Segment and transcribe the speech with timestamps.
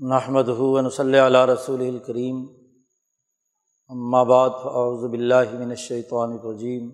[0.00, 2.44] نحمد ہُون صلی علیہ رسول الکریم
[4.24, 6.88] بعد فاعوذ باللہ من الشیطان الرجیم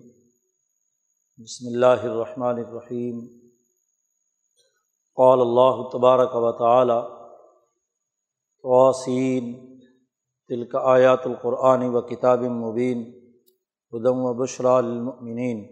[1.39, 3.19] بسم اللہ الرحمن الرحیم
[5.17, 6.99] قال اللہ تبارک و تعالی
[8.63, 9.53] توسین
[10.49, 13.03] تلک آیات القرآن و کتاب مبین
[13.93, 15.65] ہدم و بشرا للمؤمنین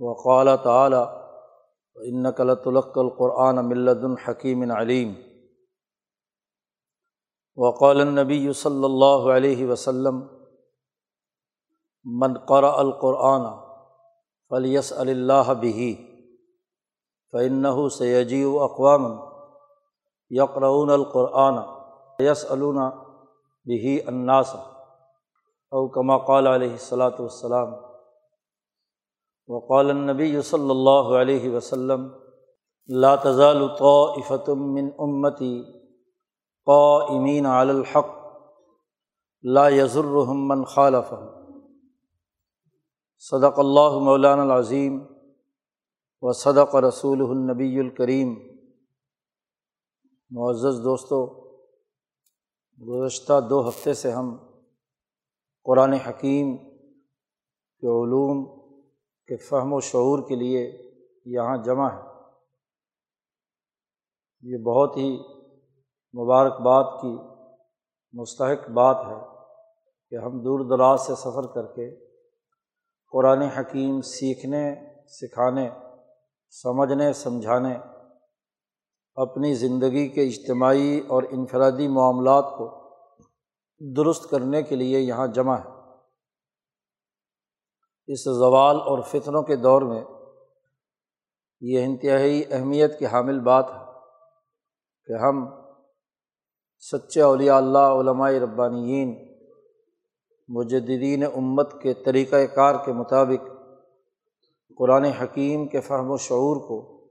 [0.00, 1.04] وقال تعالی
[1.96, 5.14] انک لتلقى القرآن من لدن حکیم علیم
[7.58, 10.20] وقال النبی صلی اللہ علیہ وسلم
[12.04, 13.46] من قرأ القرآن
[14.50, 15.94] فلیس اللہ بہی
[17.32, 17.66] فنّ
[36.66, 38.06] قائمین علی الحق
[39.42, 41.12] لا یزرحمن خالف
[43.18, 45.06] صدق اللہ مولان العظیم
[46.22, 48.34] و صدق رسول النبی الکریم۔
[50.30, 51.26] معزز دوستوں
[52.88, 54.36] گزشتہ دو ہفتے سے ہم
[55.62, 56.56] قرآن حکیم
[57.82, 58.44] کے علوم،
[59.26, 60.92] کے فہم و شعور کے لیے
[61.24, 62.02] یہاں جمع ہے
[64.40, 65.35] یہ بہت ہی
[66.16, 67.16] مبارکباد کی
[68.12, 69.36] مستحق بات ہے
[70.10, 72.06] کہ ہم دور دراز سے سفر کر کے
[73.12, 74.74] قرآن حکیم سیکھنے،
[75.08, 75.70] سکھانے،
[76.50, 77.78] سمجھنے، سمجھانے،
[79.14, 82.86] اپنی زندگی کے اجتماعی اور انفرادی معاملات کو
[83.96, 85.76] درست کرنے کے لیے یہاں جمع ہے۔
[88.06, 90.04] اس زوال اور فطروں کے دور میں
[91.60, 93.84] یہ انتہائی اہمیت کی حامل بات ہے
[95.04, 95.65] کہ ہم
[96.92, 99.36] سچے اولیاء اللہ، علماء ربانیین
[100.48, 103.48] مجدین امت کے طریقۂ کار کے مطابق
[104.78, 107.06] قرآن حکیم کے فہم و شعور کو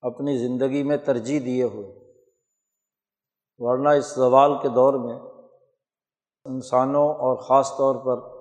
[0.00, 1.92] اپنی زندگی میں ترجیح دیے ہوئے۔
[3.58, 5.18] ورنہ اس زوال کے دور میں
[6.44, 8.40] انسانوں اور خاص طور پر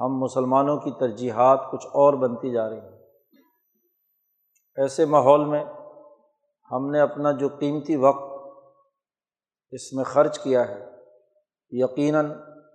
[0.00, 2.98] ہم مسلمانوں کی ترجیحات کچھ اور بنتی جا رہی ہیں۔
[4.76, 5.64] ایسے ماحول میں
[6.72, 8.29] ہم نے اپنا جو قیمتی وقت
[9.70, 10.86] اس میں خرچ کیا ہے۔
[11.70, 12.32] یقیناً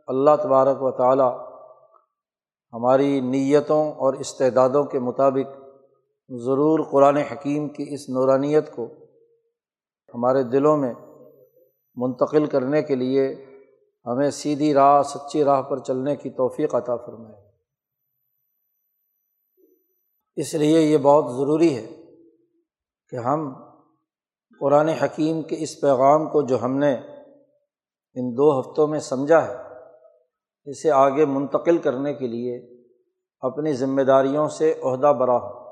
[0.07, 1.51] اللہ تبارک و تعالیٰ
[2.73, 5.57] ہماری نیتوں اور استعدادوں کے مطابق
[6.29, 8.87] ضرور قرآن حکیم کی اس نورانیت کو
[10.13, 10.93] ہمارے دلوں میں
[11.95, 13.45] منتقل کرنے کے لیے
[14.05, 17.45] ہمیں سیدھی راہ، سچی راہ پر چلنے کی توفیق عطا فرمائے۔
[20.35, 22.03] اس لیے یہ بہت ضروری ہے
[23.09, 23.64] کہ ہم
[24.61, 26.93] قرآن حکیم کے اس پیغام کو جو ہم نے
[28.15, 29.55] ان دو ہفتوں میں سمجھا ہے،
[30.65, 32.83] اسے آگے منتقل کرنے کے لیے
[33.41, 35.65] اپنی ذمہ داریوں سے عہدہ برا ہو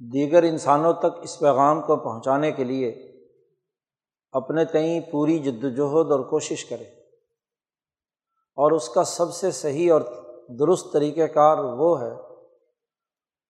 [0.00, 2.90] دیگر انسانوں تک اس پیغام کو پہنچانے کے لیے
[4.32, 6.84] اپنے تئیں پوری جد وجہد اور کوشش کرے
[8.58, 10.00] اور اس کا سب سے صحیح اور
[10.58, 12.31] درست طریقۂ کار وہ ہے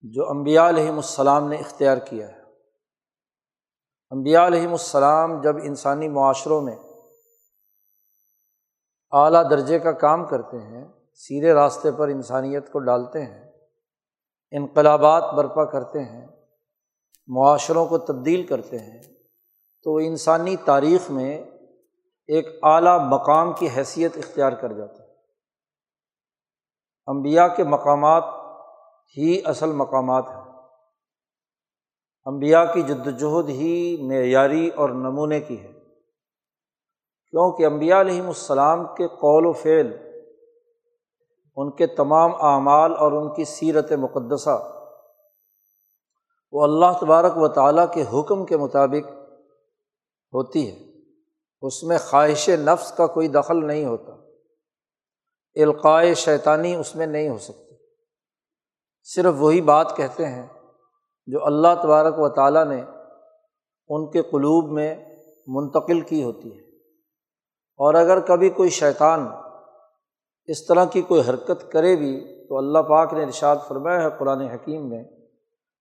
[0.02, 2.40] جو امبیا علیہم السلام نے اختیار کیا ہے۔
[4.10, 6.76] امبیا علیہم السلام جب انسانی معاشروں میں
[9.12, 13.52] اعلیٰ درجے کا کام کرتے ہیں، سیدھے راستے پر انسانیت کو ڈالتے ہیں،
[14.50, 16.26] انقلابات برپا کرتے ہیں،
[17.26, 19.02] معاشروں کو تبدیل کرتے ہیں،
[19.82, 21.38] تو انسانی تاریخ میں
[22.26, 25.08] ایک اعلیٰ مقام کی حیثیت اختیار کر جاتا ہے
[27.06, 28.41] امبیا کے مقامات
[29.16, 30.42] ہی اصل مقامات ہیں۔
[32.24, 35.72] امبیا کی جد وجہد ہی معیاری اور نمونے کی ہے۔
[37.30, 39.96] کیونکہ امبیا علیہم السلام کے قول و فعل،
[41.56, 44.82] ان کے تمام اعمال اور ان کی سیرت مقدسہ،
[46.52, 49.10] وہ اللہ تبارک و تعالیٰ کے حکم کے مطابق
[50.32, 50.92] ہوتی ہے۔
[51.62, 54.12] اس میں خواہش نفس کا کوئی دخل نہیں ہوتا۔
[55.62, 57.71] القائے شیطانی اس میں نہیں ہو سکتی۔
[59.14, 60.46] صرف وہی بات کہتے ہیں
[61.26, 62.82] جو اللہ تبارک و تعالیٰ نے
[63.88, 64.94] ان کے قلوب میں
[65.46, 66.62] منتقل کی ہوتی ہے۔
[67.76, 69.28] اور اگر کبھی کوئی شیطان
[70.44, 74.40] اس طرح کی کوئی حرکت کرے بھی تو اللہ پاک نے ارشاد فرمایا ہے قرآن
[74.40, 75.04] حکیم میں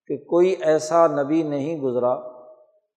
[0.08, 2.16] کہ کوئی ایسا نبی نہیں گزرا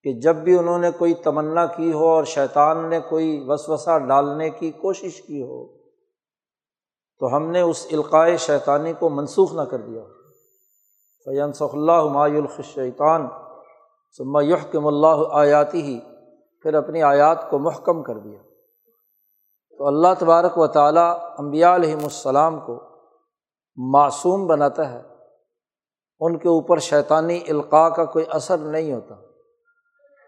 [0.02, 4.50] کہ جب بھی انہوں نے کوئی تمنا کی ہو اور شیطان نے کوئی وسوسہ ڈالنے
[4.50, 5.78] کی کوشش کی ہو
[7.18, 10.02] تو ہم نے اس القائے شیطانی کو منسوخ نہ کر دیا۔
[11.24, 13.28] فین صح اللہ ہمایہ الخشیطان
[14.18, 16.00] سما یحکم اللہ آیاتی ہی
[16.62, 18.38] پھر اپنی آیات کو محکم کر دیا۔
[19.78, 22.82] تو اللہ تبارک و تعالیٰ امبیا علیہم السلام کو
[23.76, 25.02] معصوم بناتا ہے۔
[26.20, 29.14] ان کے اوپر شیطانی القاع کا کوئی اثر نہیں ہوتا۔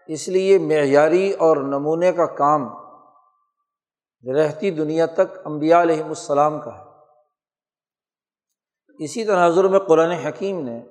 [0.07, 2.69] اس لیے معیاری اور نمونے کا کام
[4.35, 6.86] رہتی دنیا تک امبیا علیہم السلام کا ہے۔
[8.99, 10.81] اسی تناظر میں قرآن حکیم نے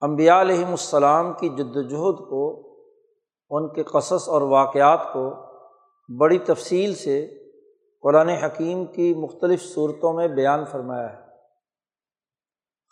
[0.00, 2.74] امبیا علیہم السلام کی جد وجہد کو،
[3.50, 5.30] ان کے قصص اور واقعات کو
[6.18, 7.28] بڑی تفصیل سے
[8.02, 11.20] قرآن حکیم کی مختلف صورتوں میں بیان فرمایا ہے۔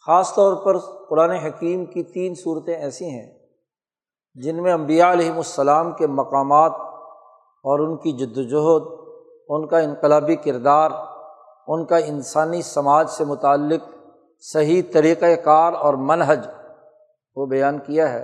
[0.07, 3.39] خاص طور پر قرآن حکیم کی تین صورتیں ایسی ہیں
[4.35, 6.73] جن میں امبیا علیہم السلام کے مقامات
[7.65, 8.83] اور ان کی جد وجہد
[9.49, 10.91] ان کا انقلابی کردار،
[11.67, 14.02] ان کا انسانی سماج سے متعلق
[14.45, 16.47] صحیح طریقۂ کار اور منحج
[17.37, 18.23] وہ بیان کیا ہے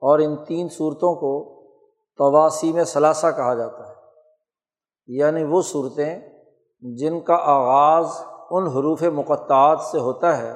[0.00, 1.52] اور ان تین صورتوں کو
[2.16, 3.94] تواسی میں ثلاثہ کہا جاتا ہے۔
[5.06, 6.20] یعنی وہ صورتیں
[6.80, 8.06] جن کا آغاز
[8.50, 10.54] ان حروف مقطعات سے ہوتا ہے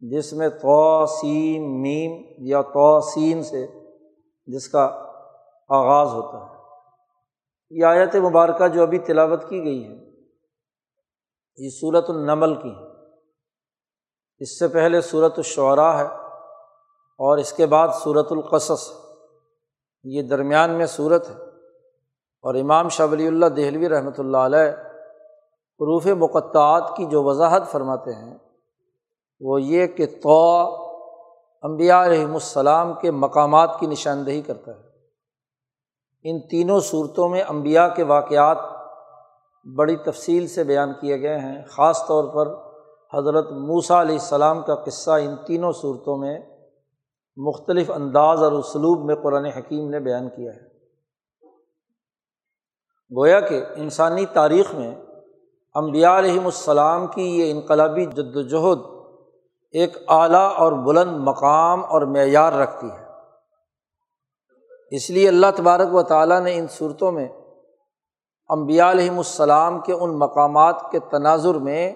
[0.00, 3.66] جس میں توسین میم یا توسین سے
[4.46, 4.84] جس کا
[5.68, 6.60] آغاز ہوتا ہے۔
[7.70, 10.20] یہ آیت مبارکہ جو ابھی تلاوت کی گئی ہے،
[11.56, 12.93] یہ صورت النمل کی ہے۔
[14.38, 16.06] اس سے پہلے صورت الشعراء ہے
[17.18, 18.92] اور اس کے بعد صورت القصص
[20.04, 21.34] یہ درمیان میں صورت ہے۔
[22.42, 24.70] اور امام شاہ ولی اللہ دہلوی رحمۃ اللہ علیہ
[25.80, 28.38] حروف مقطعات کی جو وضاحت فرماتے ہیں،
[29.40, 30.84] وہ یہ کہ تو
[31.62, 34.82] امبیا علیہم السلام کے مقامات کی نشاندہی کرتا ہے۔
[36.22, 38.58] ان تینوں صورتوں میں امبیا کے واقعات
[39.76, 42.63] بڑی تفصیل سے بیان کیے گئے ہیں، خاص طور پر
[43.18, 46.40] حضرت موسیٰ علیہ السلام کا قصہ ان تینوں صورتوں میں
[47.36, 50.74] مختلف انداز اور اسلوب میں قرآن حکیم نے بیان کیا ہے۔
[53.16, 54.94] گویا کہ انسانی تاریخ میں
[55.74, 58.78] امبیا علیہم السلام کی یہ انقلابی جد وجہد
[59.72, 63.04] ایک اعلیٰ اور بلند مقام اور معیار رکھتی ہے۔
[64.90, 67.28] اس لیے اللہ تبارک و تعالیٰ نے ان صورتوں میں
[68.48, 71.92] امبیا علیہم السلام کے ان مقامات کے تناظر میں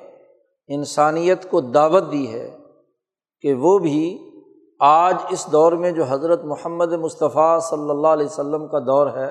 [0.68, 2.48] انسانیت کو دعوت دی ہے
[3.44, 4.00] کہ وہ بھی
[4.80, 9.28] آج اس دور میں جو حضرت محمد مصطفیٰ صلی اللہ علیہ وسلم کا دور ہے،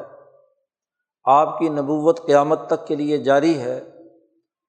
[1.25, 3.79] آپ کی نبوت قیامت تک کے لیے جاری ہے،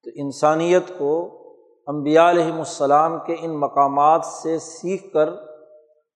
[0.07, 1.15] تو انسانیت کو
[1.87, 5.29] امبیا علیہم السلام کے ان مقامات سے سیکھ کر،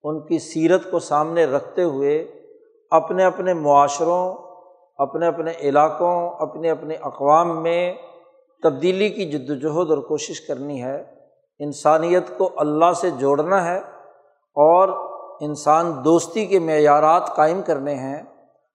[0.04, 2.18] ان کی سیرت کو سامنے رکھتے ہوئے
[2.90, 4.34] اپنے اپنے معاشروں،
[4.98, 7.94] اپنے اپنے علاقوں، اپنے اپنے اقوام میں
[8.62, 11.14] تبدیلی کی جد وجہد اور کوشش کرنی ہے۔
[11.58, 13.78] انسانیت کو اللہ سے جوڑنا ہے
[14.54, 14.88] اور
[15.40, 18.22] انسان دوستی کے معیارات قائم کرنے ہیں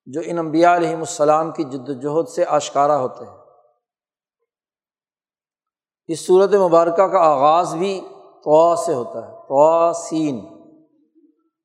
[0.05, 3.37] جو ان انبیاء علیہم السلام کی جد وجہد سے آشکارا ہوتے ہیں۔
[6.07, 8.01] اس صورت مبارکہ کا آغاز بھی
[8.43, 10.45] تو سے ہوتا ہے۔ تو سین۔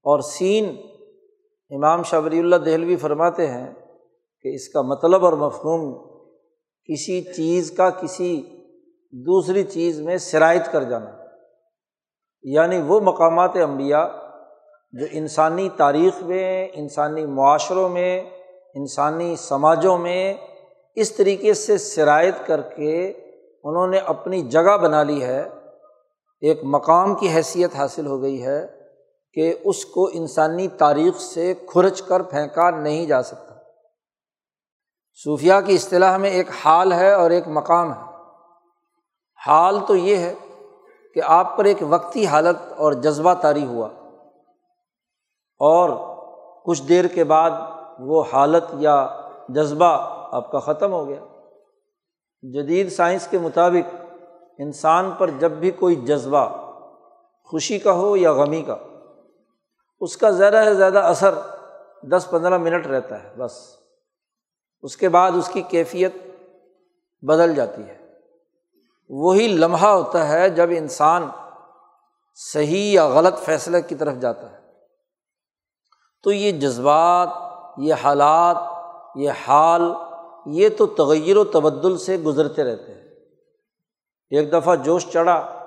[0.04, 0.76] اور سین،
[1.70, 3.74] امام شبری اللہ دہلوی فرماتے ہیں
[4.42, 6.11] کہ اس کا مطلب اور مفہوم
[6.90, 8.42] کسی چیز کا کسی
[9.10, 11.10] دوسری چیز میں شرائط کر جانا۔
[12.42, 14.04] یعنی وہ مقامات انبیاء
[14.92, 18.22] جو انسانی تاریخ میں، انسانی معاشروں میں،
[18.74, 20.34] انسانی سماجوں میں
[20.94, 23.12] اس طریقے سے شرائط کر کے
[23.64, 25.44] انہوں نے اپنی جگہ بنا لی ہے۔
[26.40, 28.66] ایک مقام کی حیثیت حاصل ہو گئی ہے
[29.34, 33.51] کہ اس کو انسانی تاریخ سے کھرچ کر پھینکا نہیں جا سکتا۔
[35.14, 38.12] صوفیہ کی اصطلاح میں ایک حال ہے اور ایک مقام ہے۔
[39.46, 40.34] حال تو یہ ہے
[41.14, 43.88] کہ آپ پر ایک وقتی حالت اور جذبہ طاری ہوا۔
[45.58, 45.90] اور
[46.64, 47.50] کچھ دیر کے بعد
[47.98, 51.20] وہ حالت یا جذبہ آپ کا ختم ہو گیا۔
[52.42, 53.94] جدید سائنس کے مطابق
[54.58, 56.48] انسان پر جب بھی کوئی جذبہ
[57.44, 58.76] خوشی کا ہو یا غمی کا،
[60.00, 61.34] اس کا زیادہ سے زیادہ اثر
[62.02, 63.81] دس پندرہ منٹ رہتا ہے، بس۔
[64.82, 66.14] اس کے بعد اس کی کیفیت
[67.22, 67.98] بدل جاتی ہے۔
[69.08, 71.28] وہی لمحہ ہوتا ہے جب انسان
[72.34, 74.58] صحیح یا غلط فیصلے کی طرف جاتا ہے۔
[76.22, 77.28] تو یہ جذبات،
[77.78, 78.56] یہ حالات،
[79.16, 79.82] یہ حال،
[80.46, 83.02] یہ تو تغیر و تبدل سے گزرتے رہتے ہیں۔
[84.30, 85.64] ایک دفعہ جوش چڑھا،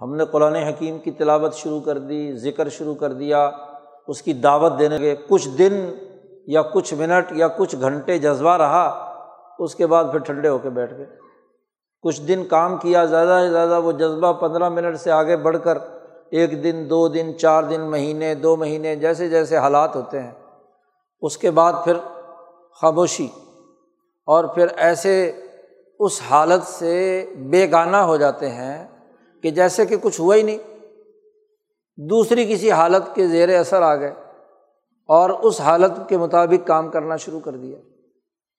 [0.00, 3.50] ہم نے قرآن حکیم کی تلاوت شروع کر دی، ذکر شروع کر دیا،
[4.08, 5.94] اس کی دعوت دینے کے کچھ دن
[6.48, 9.14] یا کچھ منٹ یا کچھ گھنٹے جذبہ رہا،
[9.58, 11.06] اس کے بعد پھر ٹھنڈے ہو کے بیٹھ گئے۔
[12.02, 15.78] کچھ دن کام کیا، زیادہ سے زیادہ وہ جذبہ پندرہ منٹ سے آگے بڑھ کر
[16.30, 20.30] ایک دن، دو دن، چار دن، مہینے، دو مہینے، جیسے جیسے حالات ہوتے ہیں۔
[21.20, 21.92] اس کے بعد پھر
[22.82, 23.28] خاموشی
[24.26, 25.32] اور پھر ایسے
[26.00, 28.88] اس حالت سے بےگانہ ہو جاتے ہیں
[29.42, 30.58] کہ جیسے کہ کچھ ہوا ہی نہیں۔
[31.96, 34.14] دوسری کسی حالت کے زیر اثر آ گئے۔
[35.08, 37.78] اور اس حالت کے مطابق کام کرنا شروع کر دیا۔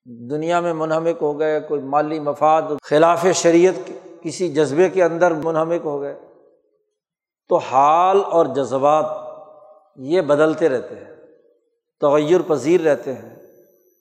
[0.06, 3.92] دنیا میں منہمک ہو گئے، کوئی مالی مفاد، خلاف شریعت
[4.22, 6.20] کسی جذبے کے اندر منہمک ہو گئے۔
[7.50, 9.06] تو حال اور جذبات
[9.96, 11.16] یہ بدلتے رہتے ہیں،
[12.02, 13.36] تغیر پذیر رہتے ہیں۔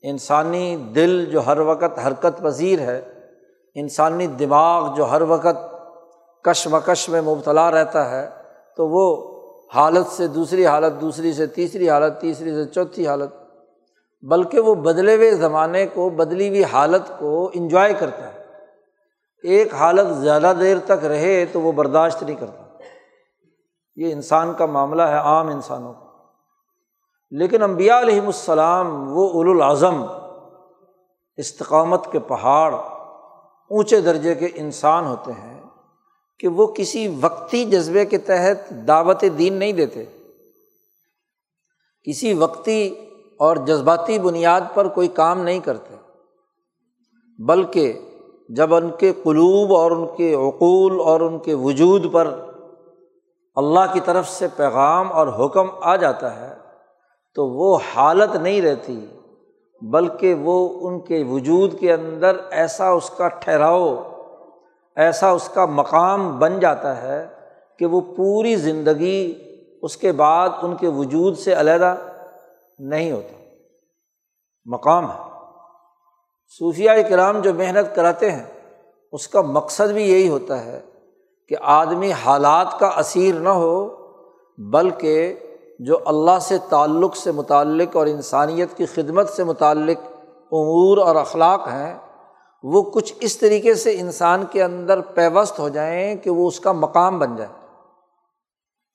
[0.02, 3.02] انسانی دل جو ہر وقت حرکت پذیر ہے،
[3.74, 5.74] انسانی دماغ جو ہر وقت
[6.44, 8.28] کش مکش میں مبتلا رہتا ہے،
[8.76, 9.27] تو وہ
[9.74, 13.30] حالت سے دوسری حالت، دوسری سے تیسری حالت، تیسری سے چوتھی حالت،
[14.22, 18.44] بلکہ وہ بدلے ہوئے زمانے کو، بدلی ہوئی حالت کو انجوائے کرتا ہے۔
[19.42, 22.62] ایک حالت زیادہ دیر تک رہے تو وہ برداشت نہیں کرتا۔
[23.96, 26.08] یہ انسان کا معاملہ ہے، عام انسانوں کا۔
[27.30, 30.04] لیکن امبیا علیہم السلام، وہ اول الاظم
[31.36, 32.74] استقامت کے پہاڑ،
[33.70, 35.57] اونچے درجے کے انسان ہوتے ہیں۔
[36.38, 40.04] کہ وہ کسی وقتی جذبے کے تحت دعوت دین نہیں دیتے۔
[42.02, 42.94] کسی وقتی
[43.38, 45.94] اور جذباتی بنیاد پر کوئی کام نہیں کرتے،
[47.38, 47.98] بلکہ
[48.48, 52.34] جب ان کے قلوب اور ان کے عقول اور ان کے وجود پر
[53.56, 56.54] اللہ کی طرف سے پیغام اور حکم آ جاتا ہے،
[57.34, 59.06] تو وہ حالت نہیں رہتی،
[59.82, 64.02] بلکہ وہ ان کے وجود کے اندر ایسا اس کا ٹھہراؤ
[64.98, 67.26] ایسا اس کا مقام بن جاتا ہے
[67.78, 69.34] کہ وہ پوری زندگی
[69.82, 71.94] اس کے بعد ان کے وجود سے علیحدہ
[72.78, 73.34] نہیں ہوتا۔
[74.64, 75.22] مقام ہے۔
[76.58, 78.44] صوفیہ کرام جو محنت کراتے ہیں،
[79.12, 80.80] اس کا مقصد بھی یہی ہوتا ہے
[81.48, 83.88] کہ آدمی حالات کا اسیر نہ ہو،
[84.58, 85.34] بلکہ
[85.78, 89.98] جو اللہ سے تعلق سے متعلق اور انسانیت کی خدمت سے متعلق
[90.52, 92.07] امور اور اخلاق ہیں
[92.62, 96.72] وہ کچھ اس طریقے سے انسان کے اندر پیوست ہو جائیں کہ وہ اس کا
[96.72, 97.66] مقام بن جائے۔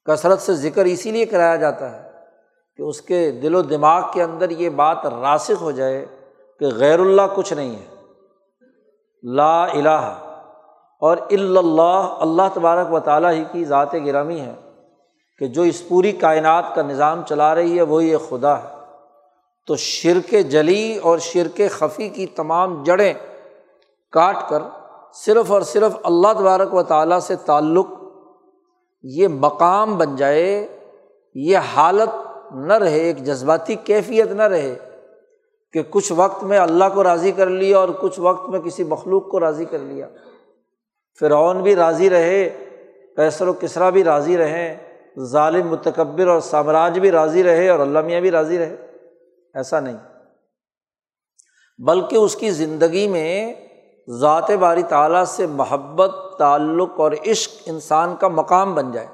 [0.05, 2.10] کثرت سے ذکر اسی لیے کرایا جاتا ہے
[2.77, 6.05] کہ اس کے دل و دماغ کے اندر یہ بات راسخ ہو جائے
[6.60, 7.86] کہ غیر اللہ کچھ نہیں ہے۔
[9.24, 10.17] لا الہ
[11.00, 14.53] اور اللہ اللہ تبارک و تعالیٰ ہی کی ذات گرامی ہے
[15.39, 18.67] کہ جو اس پوری کائنات کا نظام چلا رہی ہے، وہی یہ خدا ہے۔
[19.67, 23.13] تو شرک جلی اور شرک خفی کی تمام جڑیں
[24.13, 24.62] کاٹ کر
[25.13, 27.86] صرف اور صرف اللہ تبارک و تعالیٰ سے تعلق
[29.03, 30.67] یہ مقام بن جائے،
[31.36, 34.75] یہ حالت نہ رہے، ایک جذباتی کیفیت نہ رہے
[35.74, 39.29] کہ کچھ وقت میں اللہ کو راضی کر لیا اور کچھ وقت میں کسی مخلوق
[39.29, 40.08] کو راضی کر لیا۔
[41.20, 42.65] فرعون بھی راضی رہے
[43.15, 44.77] پیسر و کسرا بھی راضی رہیں
[45.20, 48.75] ظالم، متکبر اور سامراج بھی راضی رہے اور اللہ میاں بھی راضی رہے۔
[49.53, 49.98] ایسا نہیں۔
[51.77, 53.53] بلکہ اس کی زندگی میں
[54.10, 59.07] ذات باری تعالیٰ سے محبت، تعلق اور عشق انسان کا مقام بن جائے۔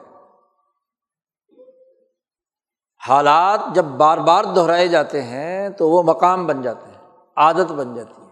[3.10, 7.96] حالات جب بار بار دہرائے جاتے ہیں تو وہ مقام بن جاتے ہیں، عادت بن
[7.96, 8.29] جاتی ہے۔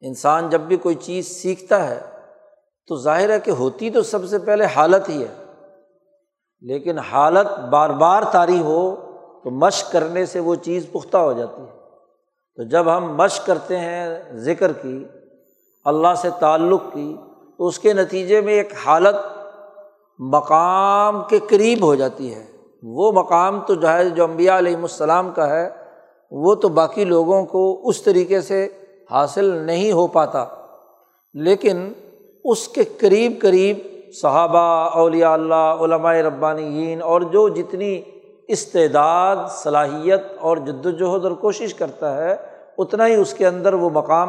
[0.00, 2.00] انسان جب بھی کوئی چیز سیکھتا ہے
[2.86, 5.44] تو ظاہر ہے کہ ہوتی تو سب سے پہلے حالت ہی ہے۔
[6.60, 8.96] لیکن حالت بار بار طاری ہو
[9.44, 11.78] تو مشق کرنے سے وہ چیز پختہ ہو جاتی ہے۔
[12.56, 15.04] تو جب ہم مشق کرتے ہیں ذکر کی
[15.88, 17.16] اللہ سے تعلق کی،
[17.58, 19.16] تو اس کے نتیجے میں ایک حالت
[20.18, 22.44] مقام کے قریب ہو جاتی ہے۔
[22.82, 25.70] وہ مقام تو جو ہے، جو امبیا علیہم السلام کا ہے،
[26.30, 28.68] وہ تو باقی لوگوں کو اس طریقے سے
[29.10, 30.44] حاصل نہیں ہو پاتا۔
[31.34, 31.92] لیکن
[32.44, 33.78] اس کے قریب قریب
[34.22, 38.02] صحابہ، اولیاء اللہ علمائے ربانیین اور جو جتنی
[38.48, 42.36] استعداد، صلاحیت اور جد وجہد اور کوشش کرتا ہے،
[42.78, 44.28] اتنا ہی اس کے اندر وہ مقام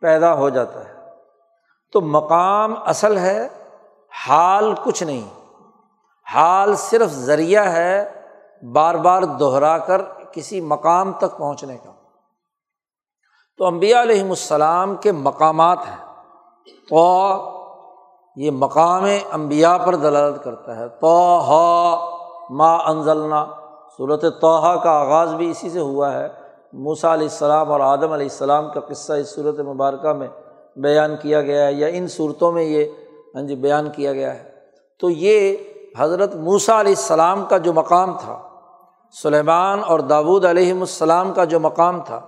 [0.00, 0.94] پیدا ہو جاتا ہے۔
[1.92, 3.48] تو مقام اصل ہے،
[4.28, 5.28] حال کچھ نہیں۔
[6.34, 8.22] حال صرف ذریعہ ہے
[8.72, 10.02] بار بار دہرا کر
[10.32, 11.92] کسی مقام تک پہنچنے کا۔
[13.56, 16.22] تو امبیا علیہم السلام کے مقامات ہیں۔
[16.88, 17.28] تو
[18.36, 21.96] یہ مقام امبیا پر دلالت کرتا ہے۔ تو ہا
[22.50, 23.46] ما انزلنا۔
[23.96, 26.28] صورت توحا کا آغاز بھی اسی سے ہوا ہے۔
[26.72, 30.28] موسا علیہ السلام اور آدم علیہ السلام کا قصہ اس صورت مبارکہ میں
[30.76, 32.84] بیان کیا گیا ہے یا ان صورتوں میں یہ
[33.34, 34.50] ہاں جی بیان کیا گیا ہے۔
[35.00, 35.56] تو یہ
[35.98, 38.38] حضرت موسا علیہ السلام کا جو مقام تھا،
[39.22, 42.20] سلیمان اور داود علیہم السلام کا جو مقام تھا،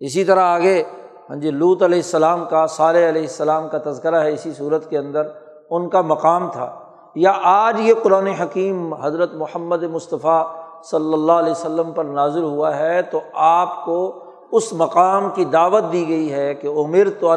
[0.00, 0.82] اسی طرح آگے
[1.30, 4.98] ہاں جی لوت علیہ السلام کا، صالح علیہ السلام کا تذکرہ ہے اسی صورت کے
[4.98, 5.22] اندر،
[5.70, 6.78] ان کا مقام تھا۔
[7.14, 10.46] یا آج یہ قرآن حکیم حضرت محمد مصطفیٰ
[10.84, 15.84] صلی اللہ علیہ وسلم پر نازل ہوا ہے تو آپ کو اس مقام کی دعوت
[15.92, 17.36] دی گئی ہے کہ عمر تو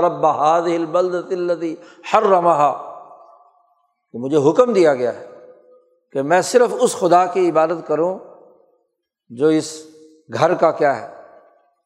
[0.00, 1.74] رب حاد البلدی
[2.14, 2.72] ہر رمحا
[4.14, 5.26] مجھے حکم دیا گیا ہے
[6.12, 8.18] کہ میں صرف اس خدا کی عبادت کروں
[9.30, 9.84] جو اس
[10.34, 11.08] گھر کا کیا ہے،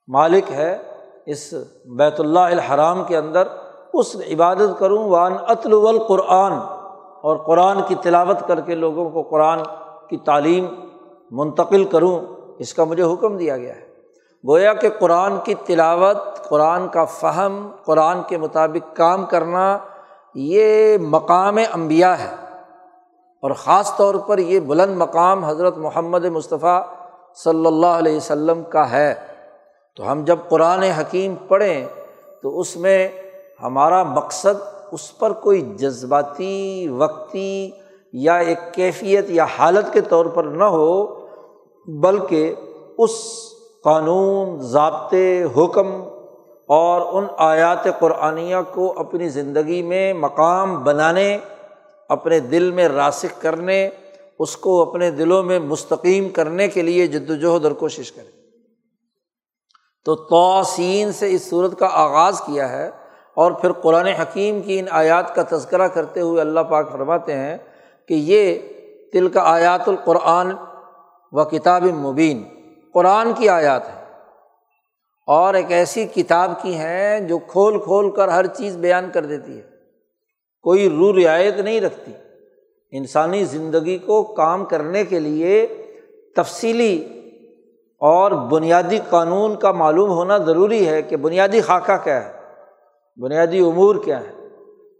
[0.09, 0.79] مالک ہے،
[1.27, 3.49] اس بیت اللہ الحرام کے اندر
[3.93, 6.53] اس عبادت کروں۔ وان اطل القرآن
[7.23, 9.59] اور قرآن کی تلاوت کر کے لوگوں کو قرآن
[10.09, 10.67] کی تعلیم
[11.31, 12.21] منتقل کروں،
[12.59, 13.87] اس کا مجھے حکم دیا گیا ہے۔
[14.49, 19.79] گویا کہ قرآن کی تلاوت، قرآن کا فہم، قرآن کے مطابق کام کرنا
[20.35, 22.35] یہ مقام انبیاء ہے۔
[23.43, 26.83] اور خاص طور پر یہ بلند مقام حضرت محمد مصطفیٰ
[27.35, 29.15] صلی اللہ علیہ وسلم کا ہے۔
[29.97, 31.87] تو ہم جب قرآن حکیم پڑھیں،
[32.43, 33.09] تو اس میں
[33.63, 37.71] ہمارا مقصد اس پر کوئی جذباتی، وقتی
[38.13, 41.07] یا ایک کیفیت یا حالت کے طور پر نہ ہو،
[41.87, 42.55] بلکہ
[42.99, 43.11] اس
[43.85, 46.03] قانون، ضابطے، حکم
[46.69, 51.39] اور ان آیات قرآنیہ کو اپنی زندگی میں مقام بنانے،
[52.09, 53.91] اپنے دل میں راسک کرنے،
[54.39, 58.37] اس کو اپنے دلوں میں مستقیم کرنے کے لیے جد وجہد اور کوشش کرے۔
[60.05, 62.91] تو توسین سے اس صورت کا آغاز کیا ہے
[63.35, 67.59] اور پھر قرآن حکیم کی ان آیات کا تذکرہ کرتے ہوئے اللہ پاک فرماتے ہیں
[68.09, 68.59] کہ یہ
[69.13, 70.53] تل کا آیات القرآن
[71.33, 72.45] و کتاب مبین،
[72.95, 74.03] قرآن کی آیات ہے
[75.27, 79.57] اور ایک ایسی کتاب کی ہیں جو کھول کھول کر ہر چیز بیان کر دیتی
[79.57, 79.63] ہے۔
[80.63, 82.13] کوئی رو رعایت نہیں رکھتی۔
[82.91, 85.67] انسانی زندگی کو کام کرنے کے لیے
[86.37, 87.09] تفصیلی
[88.01, 92.33] اور بنیادی قانون کا معلوم ہونا ضروری ہے کہ بنیادی خاکہ کیا ہے،
[93.23, 94.49] بنیادی امور کیا ہے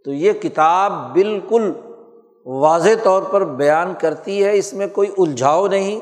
[0.05, 1.71] تو یہ کتاب بالکل
[2.49, 5.99] واضح طور پر بیان کرتی ہے، اس میں کوئی الجھاؤ نہیں۔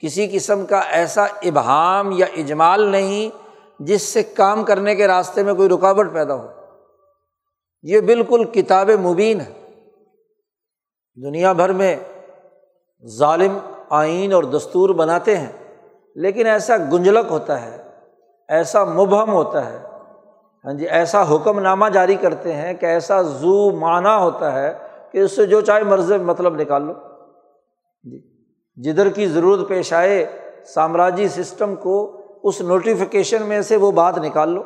[0.00, 3.30] کسی قسم کا ایسا ابہام یا اجمال نہیں
[3.78, 6.46] جس سے کام کرنے کے راستے میں کوئی رکاوٹ پیدا ہو۔
[7.82, 9.52] یہ بالکل کتاب مبین ہے۔
[11.24, 11.96] دنیا بھر میں
[13.06, 13.58] ظالم
[13.90, 15.52] آئین اور دستور بناتے ہیں،
[16.14, 17.82] لیکن ایسا گنجلک ہوتا ہے،
[18.48, 19.78] ایسا مبہم ہوتا ہے۔
[20.64, 24.83] ہاں جی ایسا حکم نامہ جاری کرتے ہیں کہ ایسا زو معنی ہوتا ہے
[25.14, 26.92] کہ اس سے جو چاہے مرض مطلب نکال لو۔
[28.02, 28.20] جی۔
[28.76, 30.26] جدھر کی ضرورت پیش آئے،
[30.66, 34.62] سامراجی سسٹم کو اس نوٹیفیکیشن میں سے وہ بات نکال لو۔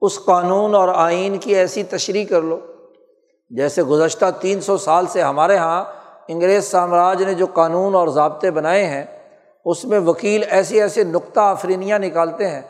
[0.00, 2.60] اس قانون اور آئین کی ایسی تشریح کر لو۔
[3.50, 5.84] جیسے گزشتہ تین سو سال سے ہمارے یہاں
[6.28, 9.04] انگریز سامراج نے جو قانون اور ضابطے بنائے ہیں،
[9.64, 12.62] اس میں وکیل ایسے ایسے نقطہ آفرینیاں نکالتے ہیں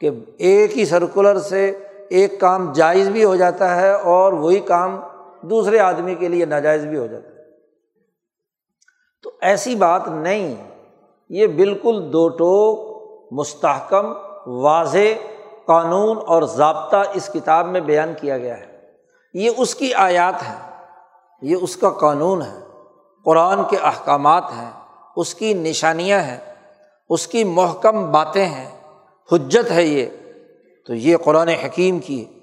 [0.00, 1.78] کہ ایک ہی سرکولر سے
[2.10, 5.00] ایک کام جائز بھی ہو جاتا ہے اور وہی کام
[5.42, 7.30] دوسرے آدمی کے لیے ناجائز بھی ہو جاتا ہے۔
[9.22, 10.70] تو ایسی بات نہیں۔
[11.28, 12.90] یہ بالکل دو ٹوک
[13.32, 14.12] مستحکم،
[14.46, 15.32] واضح
[15.66, 18.80] قانون اور ضابطہ اس کتاب میں بیان کیا گیا ہے۔
[19.34, 20.86] یہ اس کی آیات ہیں،
[21.42, 22.60] یہ اس کا قانون ہے۔
[23.24, 24.70] قرآن کے احکامات ہیں،
[25.16, 26.38] اس کی نشانیاں ہیں،
[27.08, 28.80] اس کی محکم باتیں ہیں۔
[29.32, 30.06] حجت ہے یہ۔
[30.86, 32.39] تو یہ قرآن حکیم کی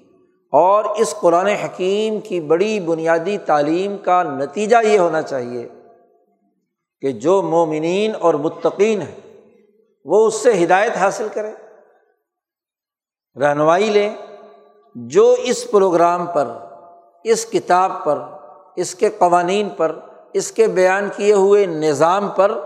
[0.52, 5.68] اور اس قرآن حکیم کی بڑی بنیادی تعلیم کا نتیجہ یہ ہونا چاہیے
[7.00, 9.20] کہ جو مومنین اور متقین ہیں،
[10.04, 11.52] وہ اس سے ہدایت حاصل کرے
[13.40, 14.14] رہنمائی لیں،
[14.94, 16.48] جو اس پروگرام پر،
[17.24, 18.18] اس کتاب پر،
[18.76, 19.98] اس کے قوانین پر،
[20.32, 22.60] اس کے بیان کیے ہوئے نظام پر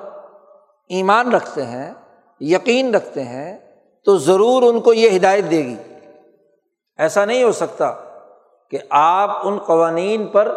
[0.88, 1.94] ایمان رکھتے ہیں،
[2.40, 3.58] یقین رکھتے ہیں،
[4.04, 5.76] تو ضرور ان کو یہ ہدایت دے گی۔
[6.98, 7.92] ایسا نہیں ہو سکتا
[8.70, 10.56] کہ آپ ان قوانین پر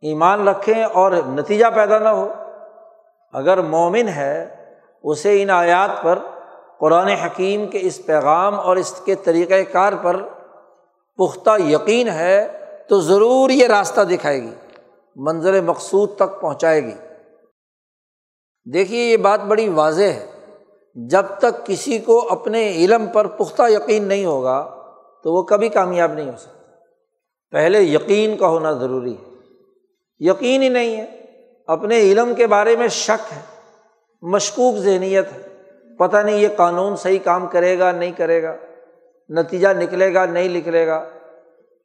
[0.00, 2.32] ایمان رکھیں اور نتیجہ پیدا نہ ہو۔
[3.32, 4.64] اگر مومن ہے،
[5.02, 6.18] اسے ان آیات پر،
[6.80, 10.16] قرآن حکیم کے اس پیغام اور اس کے طریقۂ کار پر
[11.16, 14.54] پختہ یقین ہے تو ضرور یہ راستہ دکھائے گی،
[15.16, 16.94] منظر مقصود تک پہنچائے گی۔
[18.72, 20.26] دیکھیے، یہ بات بڑی واضح ہے۔
[20.94, 24.81] جب تک کسی کو اپنے علم پر پختہ یقین نہیں ہوگا
[25.22, 26.62] تو وہ کبھی کامیاب نہیں ہو سکتا۔
[27.50, 29.32] پہلے یقین کا ہونا ضروری ہے۔
[30.18, 31.22] یقین ہی نہیں ہے۔
[31.66, 33.40] اپنے علم کے بارے میں شک ہے۔
[34.22, 35.42] مشکوک ذہنیت ہے۔
[35.98, 38.56] پتہ نہیں یہ قانون صحیح کام کرے گا، نہیں کرے گا۔
[39.28, 41.08] نتیجہ نکلے گا، نہیں نکلے گا۔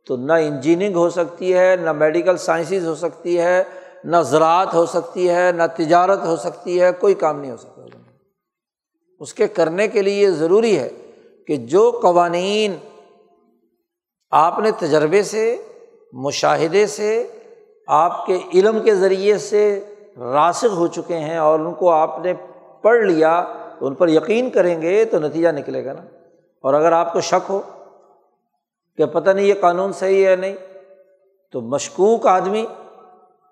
[0.07, 3.63] تو نہ انجینئرنگ ہو سکتی ہے، نہ میڈیکل سائنسز ہو سکتی ہے،
[4.03, 7.81] نہ زراعت ہو سکتی ہے، نہ تجارت ہو سکتی ہے، کوئی کام نہیں ہو سکتا۔
[9.19, 10.89] اس کے کرنے کے لیے یہ ضروری ہے
[11.47, 12.77] کہ جو قوانین
[14.31, 15.57] آپ نے تجربے سے،
[16.13, 17.27] مشاہدے سے،
[17.87, 19.83] آپ کے علم کے ذریعے سے
[20.17, 22.33] راسغ ہو چکے ہیں اور ان کو آپ نے
[22.81, 23.43] پڑھ لیا
[23.79, 26.01] تو ان پر یقین کریں گے تو نتیجہ نکلے گا نا۔
[26.61, 27.61] اور اگر آپ کو شک ہو
[28.97, 30.55] کہ پتہ نہیں یہ قانون صحیح ہے یا نہیں،
[31.51, 32.65] تو مشکوک آدمی،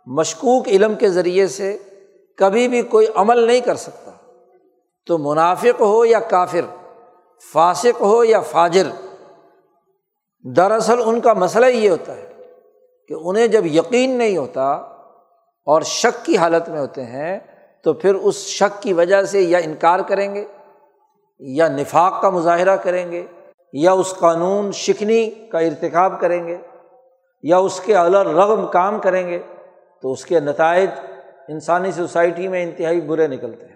[0.06, 1.78] مشکوک علم کے ذریعے سے
[2.38, 4.12] کبھی بھی کوئی عمل نہیں کر سکتا۔
[5.08, 6.88] تو منافق ہو یا کافر،
[7.54, 9.05] فاسق ہو یا فاجر
[10.56, 12.34] دراصل ان کا مسئلہ یہ ہوتا ہے
[13.08, 14.72] کہ انہیں جب یقین نہیں ہوتا
[15.68, 17.40] اور شک کی حالت میں ہوتے ہیں،
[17.84, 20.46] تو پھر اس شک کی وجہ سے یا انکار کریں گے،
[21.40, 23.26] یا نفاق کا مظاہرہ کریں گے،
[23.74, 26.58] یا اس قانون شکنی کا ارتکاب کریں گے،
[27.44, 29.40] یا اس کے الر رغم کام کریں گے،
[30.02, 30.90] تو اس کے نتائج
[31.48, 33.76] انسانی سوسائٹی میں انتہائی برے نکلتے ہیں۔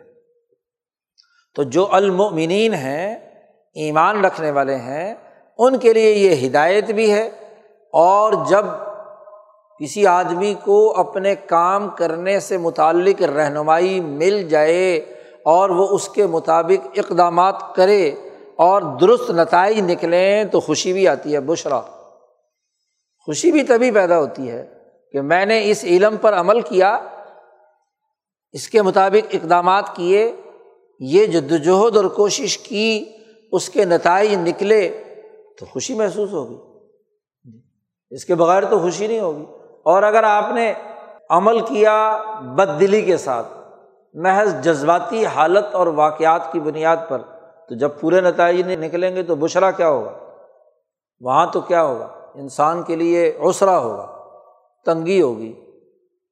[1.56, 3.16] تو جو المؤمنین ہیں،
[3.74, 5.16] ایمان رکھنے والے ہیں
[5.60, 7.30] ان کے لیے یہ ہدایت بھی ہے
[7.94, 8.66] اور جب
[9.80, 14.98] کسی آدمی کو اپنے کام کرنے سے متعلق رہنمائی مل جائے
[15.46, 18.12] اور وہ اس کے مطابق اقدامات کرے
[18.56, 21.82] اور درست نتائج نکلیں تو خوشی بھی آتی ہے، بشرا۔
[23.26, 24.66] خوشی بھی تبھی پیدا ہوتی ہے
[25.12, 27.00] کہ میں نے اس علم پر عمل کیا،
[28.52, 30.36] اس کے مطابق اقدامات کیے،
[31.00, 33.06] یہ جد وجہد اور کوشش کی،
[33.52, 35.04] اس کے نتائج نکلے۔
[35.60, 36.58] تو خوشی محسوس ہوگی۔
[38.10, 39.46] اس کے بغیر تو خوشی نہیں ہوگی۔
[39.84, 40.74] اور اگر آپ نے
[41.30, 42.24] عمل کیا
[42.56, 43.48] بد دلی کے ساتھ،
[44.14, 47.22] محض جذباتی حالت اور واقعات کی بنیاد پر،
[47.70, 50.18] تو جب پورے نتائج نہیں نکلیں گے تو بشرا کیا ہوگا؟
[51.20, 54.24] وہاں تو کیا ہوگا؟ انسان کے لیے اوسرا ہوگا،
[54.86, 55.54] تنگی ہوگی۔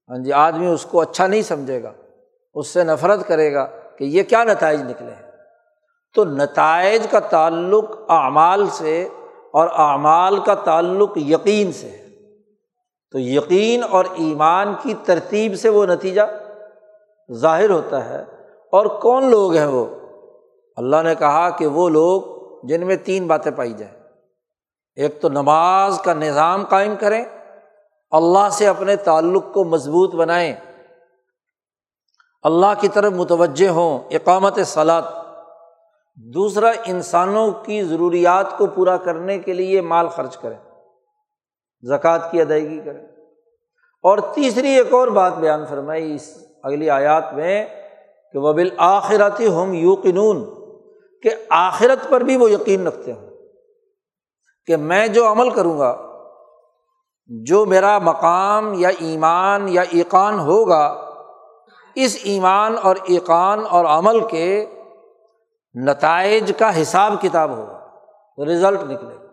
[0.09, 1.91] ہاں جی آدمی اس کو اچھا نہیں سمجھے گا،
[2.53, 5.27] اس سے نفرت کرے گا کہ یہ کیا نتائج نکلے ہیں۔
[6.15, 9.07] تو نتائج کا تعلق اعمال سے
[9.57, 12.07] اور اعمال کا تعلق یقین سے ہے۔
[13.11, 16.21] تو یقین اور ایمان کی ترتیب سے وہ نتیجہ
[17.31, 18.23] ظاہر ہوتا ہے۔
[18.71, 19.85] اور کون لوگ ہیں وہ؟
[20.75, 22.21] اللہ نے کہا کہ وہ لوگ
[22.67, 24.03] جن میں تین باتیں پائی جائیں۔
[24.95, 27.25] ایک تو نماز کا نظام قائم کریں۔
[28.11, 30.55] اللہ سے اپنے تعلق کو مضبوط بنائیں۔
[32.43, 35.01] اللہ کی طرف متوجہ ہوں۔ اقامت سلاد
[36.17, 40.57] دوسرا انسانوں کی ضروریات کو پورا کرنے کے لیے مال خرچ کریں،
[41.81, 43.01] زکوٰۃ کی ادائیگی کریں۔
[44.03, 47.65] اور تیسری ایک اور بات بیان فرمائی اس اگلی آیات میں
[48.33, 50.43] کہ وہ بالآخراتی ہم یوقنون،
[51.21, 53.29] کہ آخرت پر بھی وہ یقین رکھتے ہوں
[54.65, 55.95] کہ میں جو عمل کروں گا،
[57.29, 61.11] جو میرا مقام یا ایمان یا ایقان ہوگا،
[61.95, 64.65] اس ایمان اور ایقان اور عمل کے
[65.83, 67.87] نتائج کا حساب کتاب ہوگا
[68.45, 69.27] رزلٹ نکلے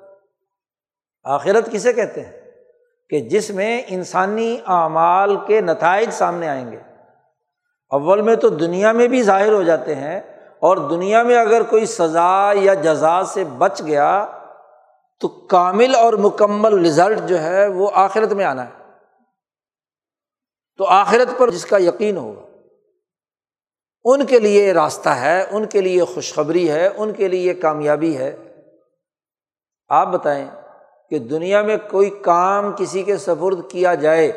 [1.25, 2.41] آخرت کسے کہتے ہیں؟
[3.11, 6.81] کہ جس میں انسانی اعمال کے نتائج سامنے آئیں گے۔
[7.91, 10.21] اول میں تو دنیا میں بھی ظاہر ہو جاتے ہیں
[10.61, 14.27] اور دنیا میں اگر کوئی سزا یا جزا سے بچ گیا،
[15.21, 18.85] تو کامل اور مکمل رزلٹ جو ہے وہ آخرت میں آنا ہے۔
[20.77, 22.54] تو آخرت پر جس کا یقین ہوگا۔
[24.05, 28.37] ان کے لیے راستہ ہے، ان کے لیے خوشخبری ہے، ان کے لیے کامیابی ہے۔
[29.89, 30.51] آپ بتائیں
[31.11, 34.29] کہ دنیا میں کوئی کام کسی کے سفرد کیا جائے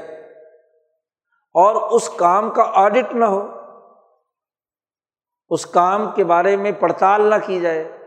[1.54, 3.48] اور اس کام کا آڈٹ نہ ہو،
[5.50, 7.98] اس کام کے بارے میں پڑتال نہ کی جائے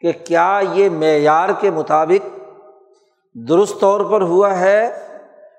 [0.00, 2.26] کہ کیا یہ معیار کے مطابق
[3.34, 5.08] درست طور پر ہوا ہے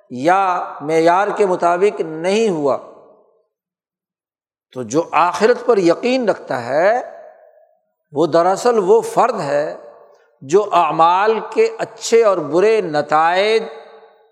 [0.09, 2.77] یا معیار کے مطابق نہیں ہوا۔
[4.73, 7.01] تو جو آخرت پر یقین رکھتا ہے،
[8.11, 9.75] وہ دراصل وہ فرد ہے
[10.41, 13.63] جو اعمال کے اچھے اور برے نتائج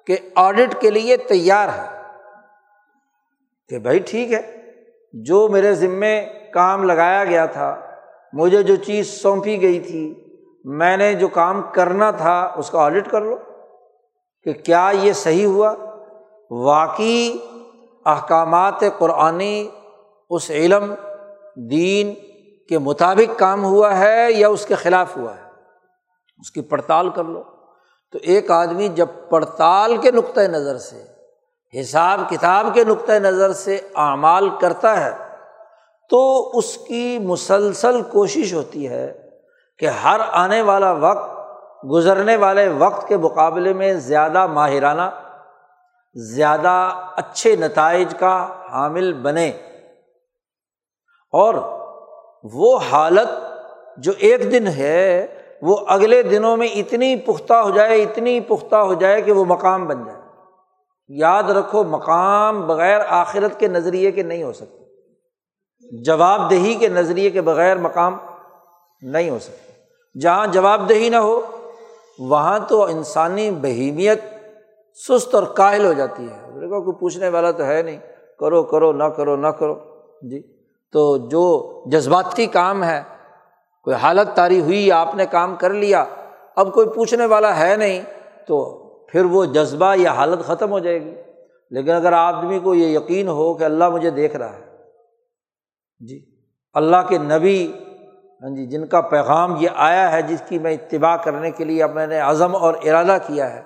[0.07, 2.01] کے آڈٹ کے لیے تیار ہے۔
[3.69, 4.71] کہ بھائی ٹھیک ہے،
[5.13, 7.81] جو میرے ذمے کام لگایا گیا تھا،
[8.33, 10.25] مجھے جو چیز سونپی گئی تھی،
[10.63, 13.35] میں نے جو کام کرنا تھا، اس کا آڈٹ کر لو۔
[14.43, 15.75] کہ کیا یہ صحیح ہوا؟
[16.51, 17.33] واقعی
[18.05, 19.67] احکامات قرآنی
[20.29, 20.95] اس علم
[21.55, 22.13] دین
[22.69, 25.43] کے مطابق کام ہوا ہے یا اس کے خلاف ہوا ہے؟
[26.39, 27.43] اس کی پڑتال کر لو۔
[28.11, 31.03] تو ایک آدمی جب پڑتال کے نقطۂ نظر سے،
[31.81, 35.11] حساب کتاب کے نقطۂ نظر سے اعمال کرتا ہے،
[36.09, 39.29] تو اس کی مسلسل کوشش ہوتی ہے
[39.79, 41.31] کہ ہر آنے والا وقت،
[41.91, 45.09] گزرنے والے وقت کے مقابلے میں زیادہ ماہرانہ،
[46.13, 49.51] زیادہ اچھے نتائج کا حامل بنے۔
[51.31, 51.53] اور
[52.43, 53.27] وہ حالت
[53.97, 55.27] جو ایک دن ہے،
[55.61, 59.87] وہ اگلے دنوں میں اتنی پختہ ہو جائے، اتنی پختہ ہو جائے کہ وہ مقام
[59.87, 60.17] بن جائے۔
[61.07, 64.85] یاد رکھو، مقام بغیر آخرت کے نظریے کے نہیں ہو سکتے
[66.01, 68.17] جواب دہی کے نظریے کے بغیر مقام
[69.01, 69.73] نہیں ہو سکتے
[70.19, 71.41] جہاں جواب دہی نہ ہو،
[72.19, 74.21] وہاں تو انسانی بہیمیت
[75.07, 77.99] سست اور کاہل ہو جاتی ہے۔ کوئی پوچھنے والا تو ہے نہیں۔
[78.39, 79.75] کرو کرو، نہ کرو نہ کرو۔
[80.21, 80.58] جی۔
[80.93, 83.01] تو جو جذباتی کام ہے،
[83.83, 86.05] کوئی حالت تاری ہوئی، آپ نے کام کر لیا،
[86.55, 88.01] اب کوئی پوچھنے والا ہے نہیں،
[88.47, 88.63] تو
[89.07, 91.15] پھر وہ جذبہ یا حالت ختم ہو جائے گی۔
[91.71, 94.67] لیکن اگر آدمی کو یہ یقین ہو کہ اللہ مجھے دیکھ رہا ہے
[95.99, 96.19] جی
[96.73, 97.71] اللہ کے نبی
[98.41, 101.87] ہاں جی جن کا پیغام یہ آیا ہے، جس کی میں اتباع کرنے کے لیے
[101.87, 103.61] میں نے عزم اور ارادہ کیا ہے،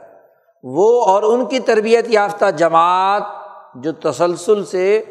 [0.64, 3.24] وہ اور ان کی تربیت یافتہ جماعت
[3.76, 5.02] جو تسلسل سے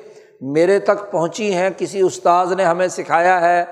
[0.43, 3.65] میرے تک پہنچی ہیں، کسی استاذ نے ہمیں سکھایا ہے،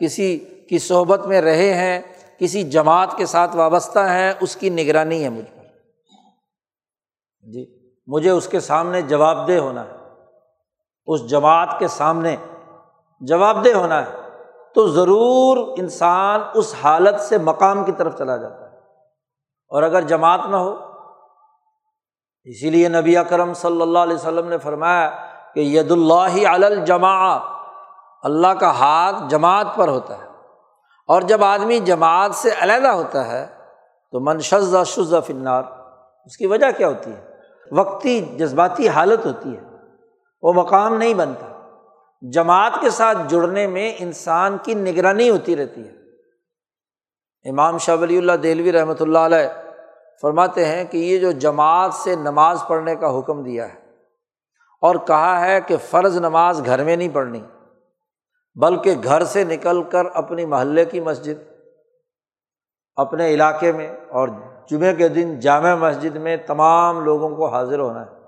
[0.00, 2.00] کسی کی صحبت میں رہے ہیں،
[2.38, 5.64] کسی جماعت کے ساتھ وابستہ ہیں، اس کی نگرانی ہے مجھ پر۔
[7.52, 9.90] جی مجھے اس کے سامنے جواب دہ ہونا ہے۔
[11.06, 12.36] اس جماعت کے سامنے
[13.20, 14.16] جواب دہ ہونا ہے۔
[14.74, 18.76] تو ضرور انسان اس حالت سے مقام کی طرف چلا جاتا ہے۔
[19.68, 20.76] اور اگر جماعت نہ ہو،
[22.44, 27.38] اسی لیے نبی اکرم صلی اللہ علیہ وسلم نے فرمایا کہ ید اللہ الجماع
[28.22, 30.28] اللہ کا ہاتھ جماعت پر ہوتا ہے۔
[31.08, 33.46] اور جب آدمی جماعت سے علیحدہ ہوتا ہے،
[34.12, 35.62] تو من شزہ شزہ فنار
[36.24, 37.26] اس کی وجہ کیا ہوتی ہے؟
[37.72, 39.62] وقتی جذباتی حالت ہوتی ہے،
[40.42, 41.46] وہ مقام نہیں بنتا۔
[42.22, 46.04] جماعت کے ساتھ جڑنے میں انسان کی نگرانی ہوتی رہتی ہے۔
[47.50, 49.70] امام شاہ ولی اللہ دہلوی رحمۃ اللہ علیہ
[50.22, 53.83] فرماتے ہیں کہ یہ جو جماعت سے نماز پڑھنے کا حکم دیا ہے
[54.84, 57.40] اور کہا ہے کہ فرض نماز گھر میں نہیں پڑھنی،
[58.56, 61.42] بلکہ گھر سے نکل کر اپنی محلے کی مسجد،
[62.96, 64.28] اپنے علاقے میں اور
[64.70, 68.22] جمعے کے دن جامع مسجد میں تمام لوگوں کو حاضر ہونا ہے۔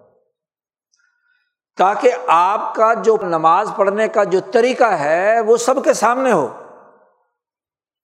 [1.78, 6.46] تاکہ آپ کا جو نماز پڑھنے کا جو طریقہ ہے وہ سب کے سامنے ہو،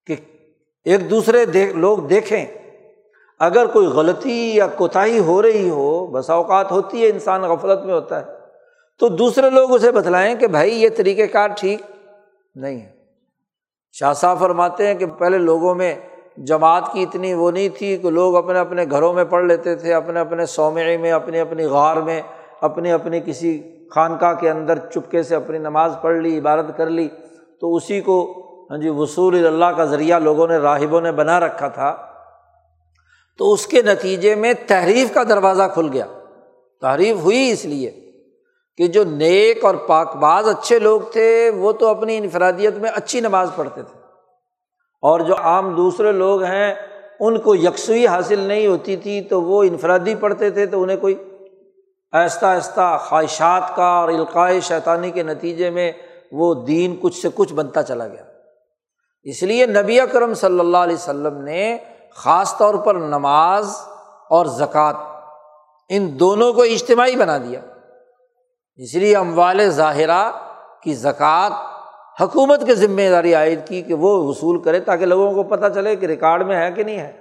[0.06, 0.16] کہ
[0.84, 2.44] ایک دوسرے دیکھ، لوگ دیکھیں۔
[3.40, 7.94] اگر کوئی غلطی یا کوتاہی ہو رہی ہو، بسا اوقات ہوتی ہے انسان غفلت میں
[7.94, 8.41] ہوتا ہے۔
[9.02, 11.80] تو دوسرے لوگ اسے بتلائیں کہ بھائی یہ طریقۂ کار ٹھیک
[12.54, 12.90] نہیں ہے۔
[13.92, 15.94] شاہ صاحب فرماتے ہیں کہ پہلے لوگوں میں
[16.36, 19.94] جماعت کی اتنی وہ نہیں تھی کہ لوگ اپنے اپنے گھروں میں پڑھ لیتے تھے،
[19.94, 22.22] اپنے اپنے سومے میں، اپنی اپنی غار میں،
[22.60, 23.62] اپنی اپنی کسی
[23.94, 27.08] خانقاہ کے اندر چپکے سے اپنی نماز پڑھ لی، عبادت کر لی۔
[27.60, 31.68] تو اسی کو ہاں جی وصول اللہ کا ذریعہ لوگوں نے، راہبوں نے بنا رکھا
[31.68, 31.96] تھا۔
[33.38, 36.06] تو اس کے نتیجے میں تحریف کا دروازہ کھل گیا۔
[36.80, 38.01] تحریف ہوئی اس لیے۔
[38.76, 43.20] کہ جو نیک اور پاک باز اچھے لوگ تھے، وہ تو اپنی انفرادیت میں اچھی
[43.20, 43.98] نماز پڑھتے تھے۔
[45.02, 46.74] اور جو عام دوسرے لوگ ہیں،
[47.20, 51.14] ان کو یکسوئی حاصل نہیں ہوتی تھی، تو وہ انفرادی پڑھتے تھے، تو انہیں کوئی
[52.12, 55.92] آہستہ آہستہ خواہشات کا اور القائے شیطانی کے نتیجے میں
[56.32, 58.24] وہ دین کچھ سے کچھ بنتا چلا گیا۔
[59.22, 61.78] اس لیے نبی اکرم صلی اللہ علیہ وسلم نے
[62.14, 63.76] خاص طور پر نماز
[64.30, 64.94] اور زکوٰۃ
[65.88, 67.60] ان دونوں کو اجتماعی بنا دیا۔
[68.76, 70.32] اس لیے اموال ظاہرہ
[70.82, 71.50] کی زکوٰۃ
[72.20, 75.96] حکومت کی ذمہ داری عائد کی کہ وہ وصول کرے تاکہ لوگوں کو پتہ چلے
[75.96, 77.12] کہ ریکارڈ میں ہے کہ نہیں ہے۔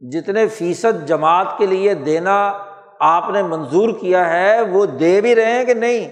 [0.00, 2.58] جتنے فیصد جماعت کے لیے دینا
[3.00, 6.08] آپ نے منظور کیا ہے، وہ دے بھی رہے ہیں کہ نہیں؟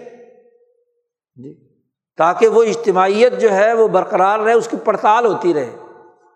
[1.37, 1.71] جی۔
[2.19, 5.77] تاکہ وہ اجتماعیت جو ہے، وہ برقرار رہے، اس کی پڑتال ہوتی رہے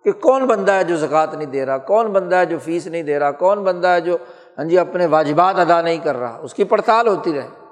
[0.04, 3.02] کہ کون بندہ ہے جو زکوٰۃ نہیں دے رہا، کون بندہ ہے جو فیس نہیں
[3.02, 4.16] دے رہا، کون بندہ ہے جو
[4.58, 7.63] ہاں جی اپنے واجبات ادا نہیں کر رہا، اس کی پڑتال ہوتی رہے۔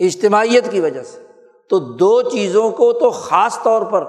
[0.00, 1.20] اجتماعیت کی وجہ سے۔
[1.70, 4.04] تو دو چیزوں کو تو خاص طور پر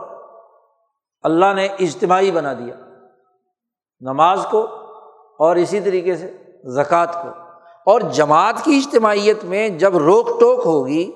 [1.21, 2.75] اللہ نے اجتماعی بنا دیا۔
[3.99, 4.67] نماز کو
[5.39, 7.29] اور اسی طریقے سے زکوٰۃ کو۔
[7.85, 11.11] اور جماعت کی اجتماعیت میں جب روک ٹوک ہوگی،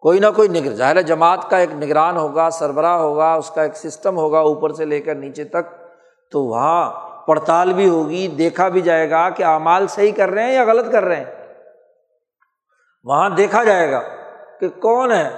[0.00, 3.76] کوئی نہ کوئی نگر ظاہر جماعت کا ایک نگران ہوگا، سربراہ ہوگا، اس کا ایک
[3.76, 5.92] سسٹم ہوگا اوپر سے لے کر نیچے تک،
[6.32, 6.90] تو وہاں
[7.26, 10.92] پڑتال بھی ہوگی، دیکھا بھی جائے گا کہ اعمال صحیح کر رہے ہیں یا غلط
[10.92, 11.35] کر رہے ہیں۔
[13.06, 14.00] وہاں دیکھا جائے گا
[14.60, 15.30] کہ کون ہے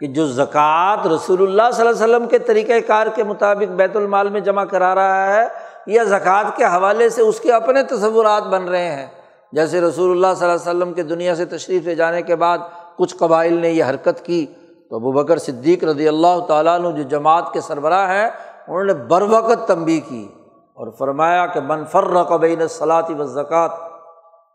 [0.00, 3.96] کہ جو زکوٰۃ رسول اللہ صلی اللہ علیہ وسلم کے طریقۂ کار کے مطابق بیت
[3.96, 5.48] المال میں جمع کرا رہا ہے
[5.86, 9.06] یا زکوٰۃ کے حوالے سے اس کے اپنے تصورات بن رہے ہیں؟
[9.52, 12.58] جیسے رسول اللہ صلی اللہ علیہ وسلم کے دنیا سے تشریف لے جانے کے بعد
[12.96, 14.46] کچھ قبائل نے یہ حرکت کی
[14.90, 18.30] تو ابو بکر صدیق رضی اللہ تعالیٰ عنہ جو جماعت کے سربراہ ہیں،
[18.68, 20.28] انہوں نے بر وقت تنبی کی
[20.74, 23.95] اور فرمایا کہ منفر قبین صلاحی و زکوٰۃ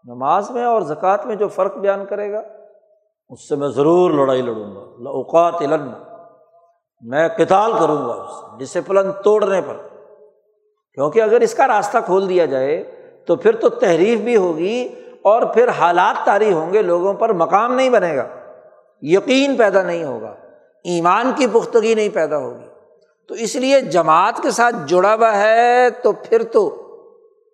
[0.03, 2.41] نماز میں اور زکوٰۃ میں جو فرق بیان کرے گا،
[3.29, 5.93] اس سے میں ضرور لڑائی لڑوں گا۔ اوقات علم
[7.01, 9.77] میں کتال کروں گا اس ڈسپلن توڑنے پر۔
[10.93, 12.83] کیونکہ اگر اس کا راستہ کھول دیا جائے،
[13.27, 14.87] تو پھر تو تحریف بھی ہوگی
[15.21, 18.27] اور پھر حالات طاری ہوں گے، لوگوں پر مقام نہیں بنے گا۔
[19.01, 20.35] یقین پیدا نہیں ہوگا،
[20.83, 22.65] ایمان کی پختگی نہیں پیدا ہوگی۔
[23.27, 26.75] تو اس لیے جماعت کے ساتھ جڑا ہوا ہے، تو پھر تو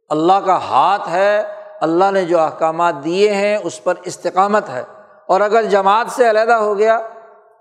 [0.10, 4.84] اللہ کا ہاتھ ہے۔ اللہ نے جو احکامات دیے ہیں، اس پر استقامت ہے۔
[5.28, 7.00] اور اگر جماعت سے علیحدہ ہو گیا،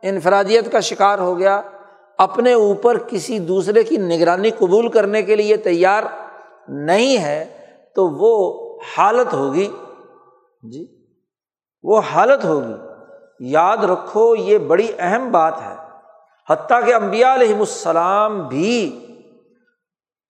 [0.02, 1.62] انفرادیت کا شکار ہو گیا،
[2.18, 6.02] اپنے اوپر کسی دوسرے کی نگرانی قبول کرنے کے لیے تیار
[6.68, 7.44] نہیں ہے،
[7.94, 9.70] تو وہ حالت ہوگی۔
[10.62, 10.87] جی
[11.83, 12.74] وہ حالت ہوگی۔
[13.40, 15.76] یاد رکھو، یہ بڑی اہم بات ہے۔
[16.50, 19.07] حتیٰ کہ امبیا علیہم السلام بھی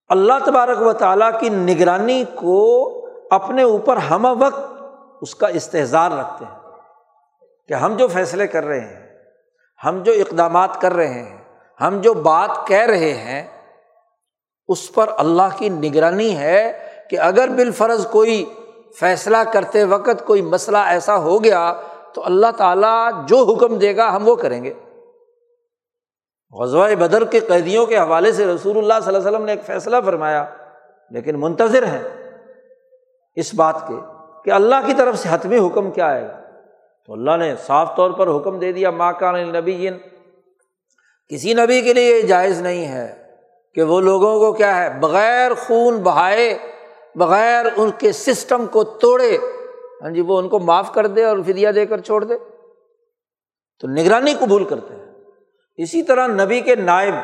[0.09, 2.93] اللہ تبارک و تعالیٰ کی نگرانی کو
[3.31, 4.83] اپنے اوپر ہم وقت
[5.23, 6.55] اس کا استحظار رکھتے ہیں
[7.69, 9.07] کہ ہم جو فیصلے کر رہے ہیں،
[9.85, 11.37] ہم جو اقدامات کر رہے ہیں،
[11.81, 13.47] ہم جو بات کہہ رہے ہیں،
[14.69, 18.45] اس پر اللہ کی نگرانی ہے کہ اگر بالفرض کوئی
[19.01, 21.73] فیصلہ کرتے وقت کوئی مسئلہ ایسا ہو گیا
[22.15, 24.73] تو اللہ تعالیٰ جو حکم دے گا ہم وہ کریں گے۔
[26.53, 29.65] غزوہ بدر کے قیدیوں کے حوالے سے رسول اللہ صلی اللہ علیہ وسلم نے ایک
[29.65, 30.45] فیصلہ فرمایا،
[31.11, 32.26] لیکن منتظر ہیں۔
[33.37, 33.95] اس بات کے
[34.45, 36.41] کہ اللہ کی طرف سے حتمی حکم کیا آئے گا؟
[37.07, 39.89] تو اللہ نے صاف طور پر حکم دے دیا ماں کان نبی
[41.29, 43.23] کسی نبی کے لیے یہ جائز نہیں ہے
[43.75, 46.59] کہ وہ لوگوں کو کیا ہے، بغیر خون بہائے،
[47.15, 49.39] بغیر ان کے سسٹم کو توڑے
[50.03, 52.35] ہاں جی وہ ان کو معاف کر دے اور فدیا دے کر چھوڑ دے۔
[53.81, 55.05] تو نگرانی قبول کرتے ہیں۔
[55.77, 57.15] اسی طرح نبی کے نائب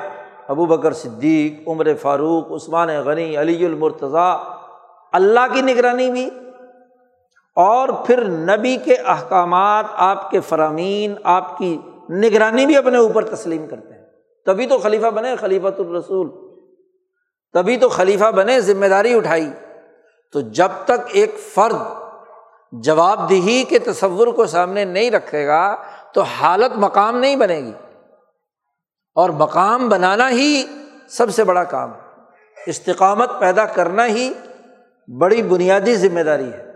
[0.49, 4.41] ابو بکر صدیق، عمر فاروق، عثمان غنی، علی المرتضیٰ
[5.13, 6.31] اللہ کی نگرانی بھی
[7.57, 11.79] اور پھر نبی کے احکامات، آپ کے فرامین، آپ کی
[12.11, 14.07] نگرانی بھی اپنے اوپر تسلیم کرتے ہیں۔
[14.47, 16.31] تبھی تو خلیفہ بنے خلیفۃ الرسول،
[17.53, 19.51] تبھی تو خلیفہ بنے ذمہ داری اٹھائی۔
[20.33, 21.77] تو جب تک ایک فرد
[22.73, 25.77] جواب دہی کے تصور کو سامنے نہیں رکھے گا،
[26.15, 27.73] تو حالت مقام نہیں بنے گی۔
[29.15, 30.67] اور مقام بنانا ہی
[31.09, 31.93] سب سے بڑا کام۔
[32.67, 34.33] استقامت پیدا کرنا ہی
[35.19, 36.73] بڑی بنیادی ذمہ داری ہے۔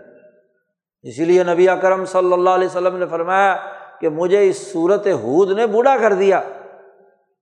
[1.01, 3.55] اسی لیے نبی اکرم صلی اللہ علیہ وسلم نے فرمایا
[4.01, 6.39] کہ مجھے اس صورت حود نے بوڑھا کر دیا۔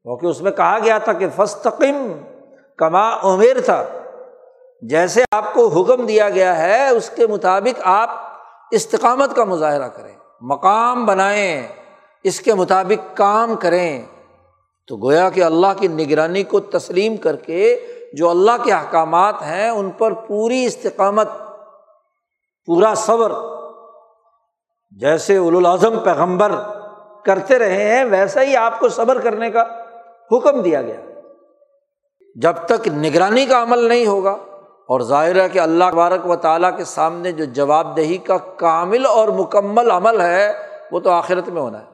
[0.03, 2.19] کیونکہ اس میں کہا گیا تھا کہ فستقم
[2.77, 3.85] کما عمیر تھا
[4.81, 8.09] جیسے آپ کو حکم دیا گیا ہے، اس کے مطابق آپ
[8.71, 11.67] استقامت کا مظاہرہ کریں، مقام بنائیں،
[12.23, 14.01] اس کے مطابق کام کریں۔
[14.87, 17.79] تو گویا کہ اللہ کی نگرانی کو تسلیم کر کے
[18.15, 21.29] جو اللہ کے احکامات ہیں، ان پر پوری استقامت،
[22.67, 23.31] پورا صبر۔
[24.99, 26.51] جیسے الاظم پیغمبر
[27.25, 29.63] کرتے رہے ہیں، ویسا ہی آپ کو صبر کرنے کا
[30.31, 31.01] حکم دیا گیا۔
[32.35, 34.35] جب تک نگرانی کا عمل نہیں ہوگا،
[34.89, 39.05] اور ظاہر ہے کہ اللہ بارک و تعالیٰ کے سامنے جو جواب دہی کا کامل
[39.05, 40.51] اور مکمل عمل ہے،
[40.91, 41.93] وہ تو آخرت میں ہونا ہے۔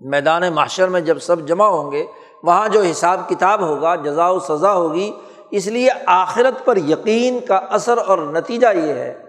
[0.00, 2.06] میدان معاشر میں جب سب جمع ہوں گے
[2.42, 5.12] وہاں جو حساب کتاب ہوگا جزا و سزا ہوگی،
[5.50, 9.22] اس لیے آخرت پر یقین کا اثر اور نتیجہ یہ ہے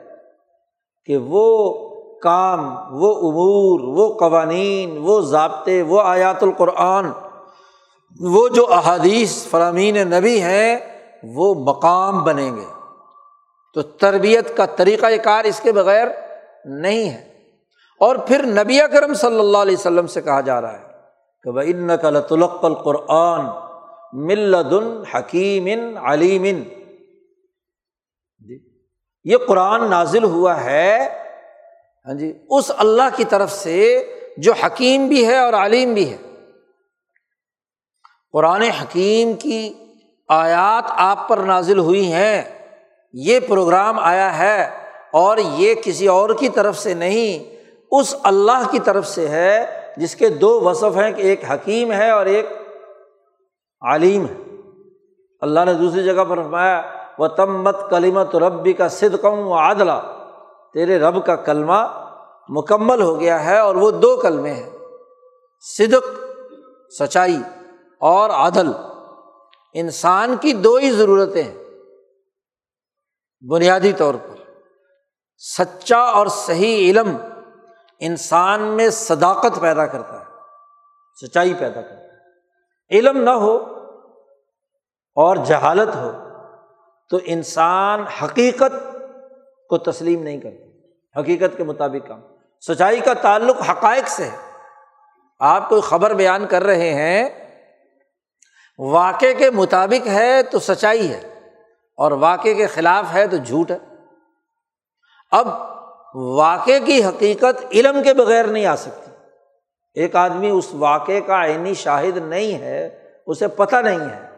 [1.06, 1.74] کہ وہ
[2.20, 2.60] کام،
[2.92, 7.06] وہ امور، وہ قوانین، وہ ضابطے، وہ آیات القرآن،
[8.22, 10.78] وہ جو احادیث، فرامین نبی ہیں،
[11.24, 12.66] وہ مقام بنیں گے۔
[13.74, 16.08] تو تربیت کا طریقۂ کار اس کے بغیر
[16.66, 17.32] نہیں ہے۔
[18.00, 20.91] اور پھر نبی کرم صلی اللہ علیہ وسلم سے کہا جا رہا ہے
[21.44, 23.46] کہ بھائی ان لطلق القرآن
[24.14, 26.44] ملدن حکیم علیم
[28.48, 28.60] جی
[29.24, 31.08] یہ قرآن نازل ہوا ہے
[32.08, 36.18] ہاں جی اس اللہ کی طرف سے جو حکیم بھی ہے اور عالم بھی ہے۔
[38.34, 39.74] قرآن حکیم کی
[40.30, 42.44] آیات آپ پر نازل ہوئی ہیں،
[43.14, 44.70] یہ پروگرام آیا ہے
[45.12, 47.56] اور یہ کسی اور کی طرف سے نہیں،
[47.92, 52.10] اس اللہ کی طرف سے ہے۔ جس کے دو وصف ہیں کہ ایک حکیم ہے
[52.10, 52.46] اور ایک
[53.82, 54.36] عالم ہے۔
[55.42, 56.82] اللہ نے دوسری جگہ پر فرمایا
[57.20, 60.26] و تمت کلیمت ربی کا صدقم و عادلہ
[60.74, 62.08] تیرے رب کا کلمہ
[62.50, 64.70] مکمل ہو گیا ہے اور وہ دو کلمے ہیں۔
[65.78, 66.20] صدق،
[67.00, 67.38] سچائی
[68.00, 68.72] اور عدل۔
[69.74, 71.58] انسان کی دو ہی ضرورتیں ہیں۔
[73.50, 74.52] بنیادی طور پر
[75.38, 77.18] سچا اور صحیح علم۔
[78.02, 80.26] انسان میں صداقت پیدا کرتا ہے،
[81.26, 82.10] سچائی پیدا کرتا ہے۔
[82.92, 83.56] علم نہ ہو
[85.16, 86.12] اور جہالت ہو
[87.10, 88.98] تو انسان حقیقت
[89.70, 90.72] کو تسلیم نہیں کرتا۔
[91.20, 92.22] حقیقت کے مطابق کام۔
[92.68, 94.38] سچائی کا تعلق حقائق سے ہے۔
[95.40, 97.30] آپ کوئی خبر بیان کر رہے ہیں
[98.80, 101.50] واقع کے مطابق ہے تو سچائی ہے
[101.98, 103.78] اور واقع کے خلاف ہے تو جھوٹ ہے۔
[105.32, 105.48] اب
[106.16, 109.12] واقع کی حقیقت علم کے بغیر نہیں آ سکتی۔
[109.94, 114.30] ایک آدمی اس واقعے کا عینی شاہد نہیں ہے، اسے پتہ نہیں ہے۔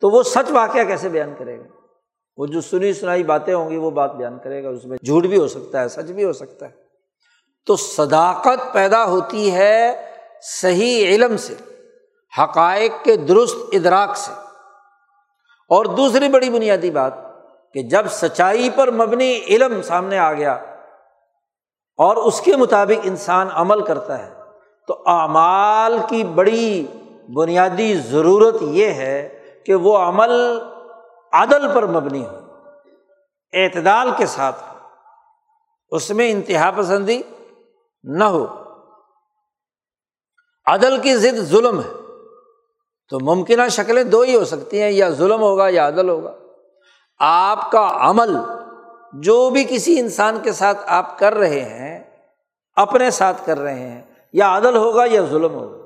[0.00, 1.64] تو وہ سچ واقعہ کیسے بیان کرے گا؟
[2.36, 5.22] وہ جو سنی سنائی باتیں ہوں گی، وہ بات بیان کرے گا۔ اس میں جھوٹ
[5.22, 6.72] بھی ہو سکتا ہے، سچ بھی ہو سکتا ہے۔
[7.66, 10.10] تو صداقت پیدا ہوتی ہے
[10.42, 11.54] صحیح علم سے،
[12.42, 14.32] حقائق کے درست ادراک سے۔
[15.68, 17.33] اور دوسری بڑی بنیادی بات
[17.74, 20.52] کہ جب سچائی پر مبنی علم سامنے آ گیا
[21.98, 24.32] اور اس کے مطابق انسان عمل کرتا ہے،
[24.88, 26.86] تو اعمال کی بڑی
[27.34, 29.16] بنیادی ضرورت یہ ہے
[29.66, 30.30] کہ وہ عمل
[31.32, 32.38] عدل پر مبنی ہو،
[33.52, 34.76] اعتدال کے ساتھ ہو،
[35.92, 37.20] اس میں انتہا پسندی
[38.04, 38.46] نہ ہو۔
[40.66, 41.92] عدل کی ضد ظلم ہے،
[43.10, 46.34] تو ممکنہ شکلیں دو ہی ہو سکتی ہیں، یا ظلم ہوگا یا عدل ہوگا۔
[47.18, 48.36] آپ کا عمل
[49.12, 52.04] جو بھی کسی انسان کے ساتھ آپ کر رہے ہیں،
[52.76, 54.02] اپنے ساتھ کر رہے ہیں،
[54.32, 55.84] یا عدل ہوگا یا ظلم ہوگا۔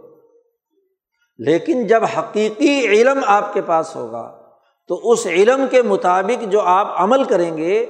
[1.39, 4.43] لیکن جب حقیقی علم آپ کے پاس ہوگا،
[4.89, 7.87] تو اس علم کے مطابق جو آپ عمل کریں گے،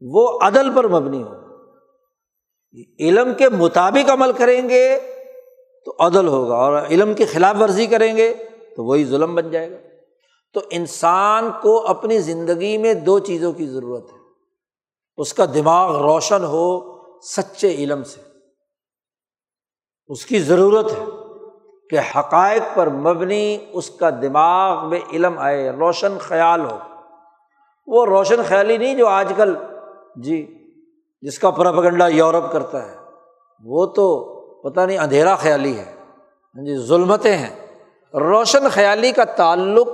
[0.00, 1.40] وہ عدل پر مبنی ہوگا۔
[3.00, 4.98] علم کے مطابق عمل کریں گے
[5.84, 8.34] تو عدل ہوگا اور علم کی خلاف ورزی کریں گے
[8.76, 9.89] تو وہی ظلم بن جائے گا۔
[10.52, 14.18] تو انسان کو اپنی زندگی میں دو چیزوں کی ضرورت ہے۔
[15.16, 18.20] اس کا دماغ روشن ہو سچے علم سے۔
[20.08, 21.04] اس کی ضرورت ہے
[21.90, 26.78] کہ حقائق پر مبنی اس کا دماغ میں علم آئے، روشن خیال ہو۔
[27.86, 29.54] وہ روشن خیالی نہیں جو آج کل
[30.16, 30.66] جی
[31.22, 32.96] جس کا پراپگنڈا یورپ کرتا ہے۔
[33.64, 34.24] وہ تو
[34.62, 35.94] پتہ نہیں اندھیرا خیالی ہے۔
[36.54, 37.66] ہاں جی ظلمتیں ہیں۔
[38.14, 39.88] روشن خیالی کا تعلق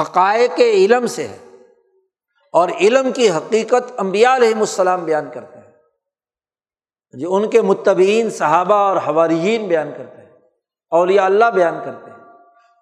[0.00, 1.38] حقائق علم سے ہے
[2.52, 5.64] اور علم کی حقیقت امبیا علیہم السلام بیان کرتے ہیں۔
[7.12, 10.30] جو ان کے متبین صحابہ اور حواریین بیان کرتے ہیں،
[10.90, 12.16] اولیاء اللہ بیان کرتے ہیں۔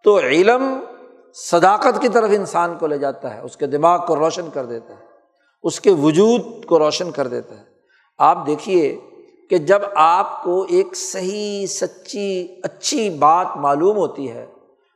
[0.04, 0.84] تو علم
[1.34, 4.94] صداقت کی طرف انسان کو لے جاتا ہے، اس کے دماغ کو روشن کر دیتا
[4.94, 5.04] ہے،
[5.62, 7.64] اس کے وجود کو روشن کر دیتا ہے۔
[8.18, 9.00] آپ دیکھیے
[9.50, 14.46] کہ جب آپ کو ایک صحیح، سچی، اچھی بات معلوم ہوتی ہے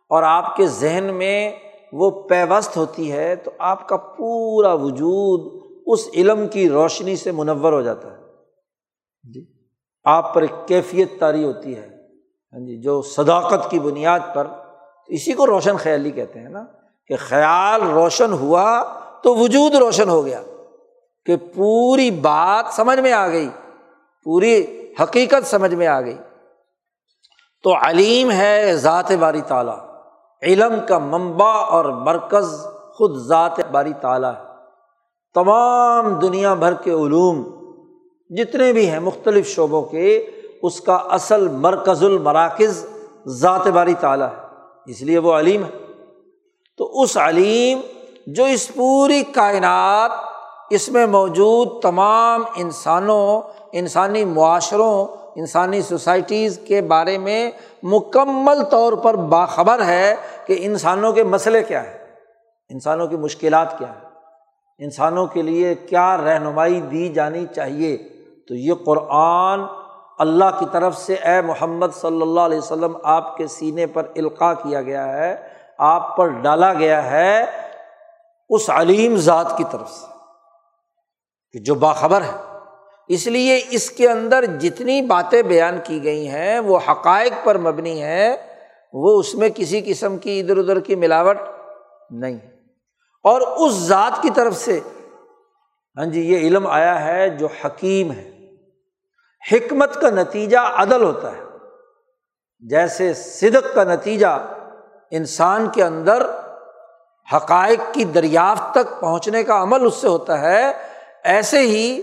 [0.08, 1.52] اور آپ کے ذہن میں
[1.92, 7.72] وہ پیوست ہوتی ہے تو آپ کا پورا وجود اس علم کی روشنی سے منور
[7.72, 8.16] ہو جاتا ہے۔
[9.32, 9.46] جی۔
[10.04, 11.88] آپ پر ایک کیفیت تاری ہوتی ہے۔
[12.52, 14.46] ہاں جی جو صداقت کی بنیاد پر۔
[15.08, 16.64] اسی کو روشن خیالی کہتے ہیں نا
[17.06, 18.82] کہ خیال روشن ہوا
[19.22, 20.42] تو وجود روشن ہو گیا۔
[21.24, 23.48] کہ پوری بات سمجھ میں آ گئی۔
[24.24, 24.66] پوری
[25.02, 26.18] حقیقت سمجھ میں آ گئی۔
[27.62, 29.85] تو علیم ہے ذات باری تعالیٰ۔
[30.42, 34.42] علم کا منبع اور مرکز خود ذات باری تعالیٰ ہے۔
[35.34, 37.44] تمام دنیا بھر کے علوم
[38.30, 40.30] جتنے بھی ہیں مختلف شعبوں کے،
[40.62, 42.86] اس کا اصل مرکز المراکز
[43.26, 44.42] ذات باری تعالیٰ ہے۔
[44.86, 45.70] اس لیے وہ علیم ہے۔
[46.78, 47.80] تو اس علیم
[48.26, 50.10] جو اس پوری کائنات،
[50.70, 53.40] اس میں موجود تمام انسانوں،
[53.72, 55.06] انسانی معاشروں
[55.36, 57.50] انسانی سوسائٹیز کے بارے میں
[57.82, 60.14] مکمل طور پر باخبر ہے
[60.46, 61.98] کہ انسانوں کے مسئلے کیا ہیں،
[62.70, 64.04] انسانوں کی مشکلات کیا ہیں،
[64.78, 67.96] انسانوں کے لیے کیا رہنمائی دی جانی چاہیے۔
[68.48, 69.64] تو یہ قرآن
[70.18, 74.52] اللہ کی طرف سے اے محمد صلی اللہ علیہ وسلم آپ کے سینے پر القاع
[74.54, 75.36] کیا گیا ہے،
[75.78, 77.44] آپ پر ڈالا گیا ہے
[78.50, 80.06] اس علیم ذات کی طرف سے
[81.54, 82.55] کہ جو باخبر ہے۔
[83.08, 88.02] اس لیے اس کے اندر جتنی باتیں بیان کی گئی ہیں، وہ حقائق پر مبنی
[88.02, 88.36] ہے
[88.92, 91.36] وہ اس میں کسی قسم کی ادھر ادھر کی ملاوٹ
[92.10, 92.36] نہیں۔
[93.22, 94.80] اور اس ذات کی طرف سے
[95.96, 98.30] ہاں جی یہ علم آیا ہے جو حکیم ہے۔
[99.52, 101.42] حکمت کا نتیجہ عدل ہوتا ہے۔
[102.60, 104.46] جیسے صدق کا نتیجہ
[105.10, 106.26] انسان کے اندر
[107.36, 110.72] حقائق کی دریافت تک پہنچنے کا عمل اس سے ہوتا ہے،
[111.24, 112.02] ایسے ہی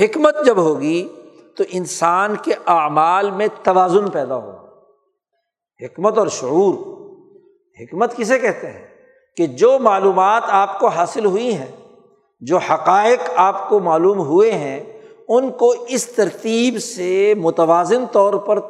[0.00, 1.08] حکمت جب ہوگی
[1.56, 4.66] تو انسان کے اعمال میں توازن پیدا ہوگا۔
[5.84, 6.74] حکمت اور شعور۔
[7.80, 8.86] حکمت کسے کہتے ہیں؟
[9.36, 11.76] کہ جو معلومات آپ کو حاصل ہوئی ہیں،
[12.40, 14.84] جو حقائق آپ کو معلوم ہوئے ہیں،
[15.28, 18.60] ان کو اس ترتیب سے متوازن طور پر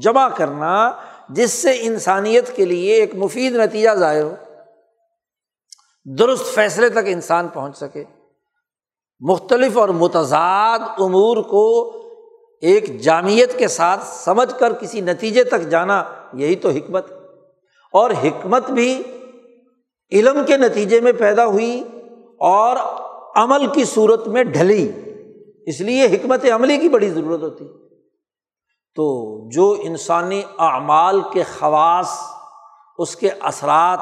[0.00, 0.92] جمع کرنا
[1.28, 4.34] جس سے انسانیت کے لیے ایک مفید نتیجہ ظاہر ہو۔
[6.18, 8.04] درست فیصلے تک انسان پہنچ سکے۔
[9.20, 11.92] مختلف اور متضاد امور کو
[12.60, 17.12] ایک جامعت کے ساتھ سمجھ کر کسی نتیجے تک جانا، یہی تو حکمت
[17.92, 19.02] اور حکمت بھی
[20.12, 21.82] علم کے نتیجے میں پیدا ہوئی
[22.40, 22.76] اور
[23.36, 24.92] عمل کی صورت میں ڈھلی۔
[25.66, 27.64] اس لیے حکمت عملی کی بڑی ضرورت ہوتی۔
[28.94, 32.08] تو جو انسانی اعمال کے خواص،
[32.98, 33.98] اس کے اثرات،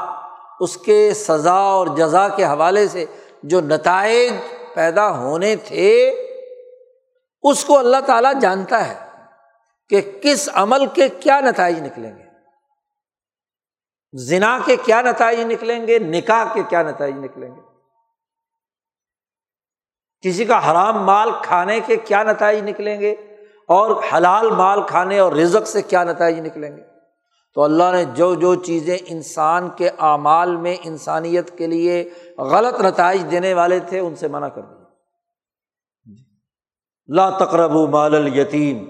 [0.60, 3.04] اس کے سزا اور جزا کے حوالے سے
[3.42, 4.32] جو نتائج
[4.74, 6.10] پیدا ہونے تھے،
[7.42, 9.06] اس کو اللہ تعالیٰ جانتا ہے
[9.88, 12.22] کہ کس عمل کے کیا نتائج نکلیں گے۔
[14.12, 17.60] زنا کے کیا نتائج نکلیں گے، نکاح کے کیا نتائج نکلیں گے۔
[20.20, 23.12] کسی کا حرام مال کھانے کے کیا نتائج نکلیں گے
[23.68, 26.91] اور حلال مال کھانے اور رزق سے کیا نتائج نکلیں گے۔
[27.54, 33.30] تو اللہ نے جو جو چیزیں انسان کے اعمال میں انسانیت کے لیے غلط نتائج
[33.30, 34.84] دینے والے تھے، ان سے منع کر دیا۔
[36.04, 36.22] جی۔
[37.08, 38.84] لا تقرب مال الیتیم۔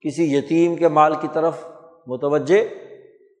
[0.00, 1.54] کسی یتیم کے مال کی طرف
[2.06, 2.64] متوجہ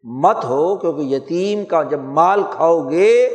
[0.04, 3.28] مت ہو، کیونکہ یتیم کا جب مال کھاؤ گے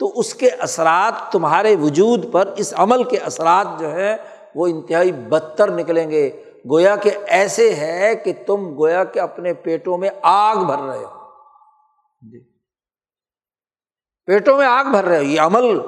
[0.00, 4.16] تو اس کے اثرات تمہارے وجود پر، اس عمل کے اثرات جو ہے
[4.54, 6.30] وہ انتہائی بدتر نکلیں گے۔
[6.70, 11.18] گویا کہ ایسے ہے کہ تم گویا کہ اپنے پیٹوں میں آگ بھر رہے ہو۔
[12.30, 12.40] جی۔
[14.26, 15.80] پیٹوں میں آگ بھر رہے ہو۔ یہ عمل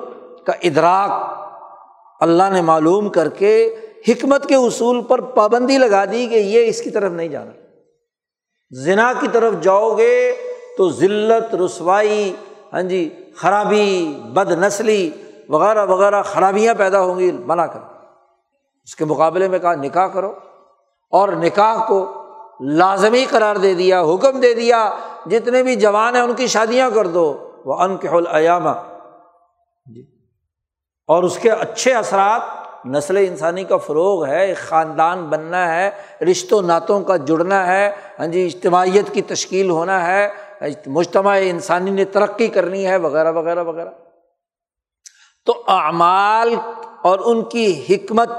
[0.47, 1.41] کا ادراک
[2.21, 3.77] اللہ نے معلوم کر کے
[4.09, 7.51] حکمت کے اصول پر پابندی لگا دی کہ یہ اس کی طرف نہیں جانا۔
[8.71, 10.37] زنا کی طرف جاؤ گے
[10.77, 12.37] تو ذلت، رسوائی
[12.73, 15.11] ہاں جی خرابی بد نسلی
[15.49, 17.81] وغیرہ وغیرہ خرابیاں پیدا ہوں گی۔ منع کر
[18.85, 20.35] اس کے مقابلے میں کہا، نکاح کرو۔
[21.11, 22.13] اور نکاح کو
[22.61, 24.91] لازمی قرار دے دیا، حکم دے دیا،
[25.27, 28.71] جتنے بھی جوان ہیں ان کی شادیاں کر دو۔ وہ ان کے العیامہ
[29.95, 30.03] جی۔
[31.07, 32.41] اور اس کے اچھے اثرات،
[32.87, 35.91] نسل انسانی کا فروغ ہے، ایک خاندان بننا ہے،
[36.31, 40.29] رشتوں نعتوں کا جڑنا ہے ہاں جی اجتماعیت کی تشکیل ہونا ہے،
[40.87, 43.91] مجتمع انسانی نے ترقی کرنی ہے، وغیرہ وغیرہ وغیرہ۔
[45.47, 46.55] تو اعمال
[47.03, 48.31] اور ان کی حکمت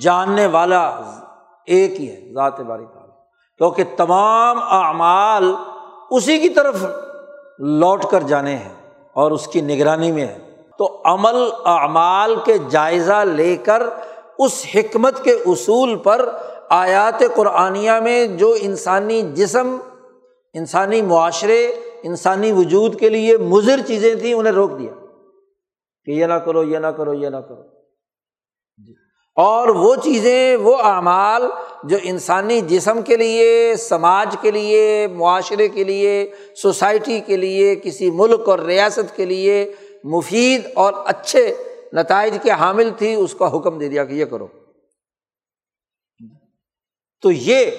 [0.00, 1.00] جاننے والا
[1.70, 3.16] ایک ہی ہے، ذات باری تعالیٰ۔
[3.58, 5.54] کیونکہ تمام اعمال
[6.10, 6.84] اسی کی طرف
[7.58, 8.74] لوٹ کر جانے ہیں
[9.12, 10.38] اور اس کی نگرانی میں ہے
[10.78, 13.82] تو عمل، اعمال کے جائزہ لے کر
[14.38, 16.36] اس حکمت کے اصول پر
[16.68, 19.76] آیات قرآنیہ میں جو انسانی جسم،
[20.54, 21.66] انسانی معاشرے،
[22.02, 24.92] انسانی وجود کے لیے مضر چیزیں تھیں، انہیں روک دیا۔
[26.04, 27.69] کہ یہ نہ کرو، یہ نہ کرو، یہ نہ کرو۔
[29.40, 31.42] اور وہ چیزیں، وہ اعمال
[31.84, 38.10] جو انسانی جسم کے لیے، سماج کے لیے، معاشرے کے لیے، سوسائٹی کے لیے، کسی
[38.10, 39.72] ملک اور ریاست کے لیے
[40.04, 41.54] مفید اور اچھے
[41.92, 44.46] نتائج کے حامل تھی، اس کا حکم دے دیا کہ یہ کرو۔
[47.22, 47.70] تو یہ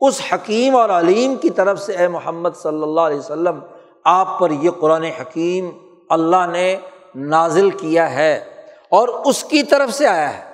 [0.00, 3.58] اس حکیم اور علیم کی طرف سے اے محمد صلی اللہ علیہ وسلم،
[4.04, 5.70] آپ پر یہ قرآن حکیم
[6.08, 6.76] اللہ نے
[7.14, 8.44] نازل کیا ہے
[8.88, 10.45] اور اس کی طرف سے آیا ہے۔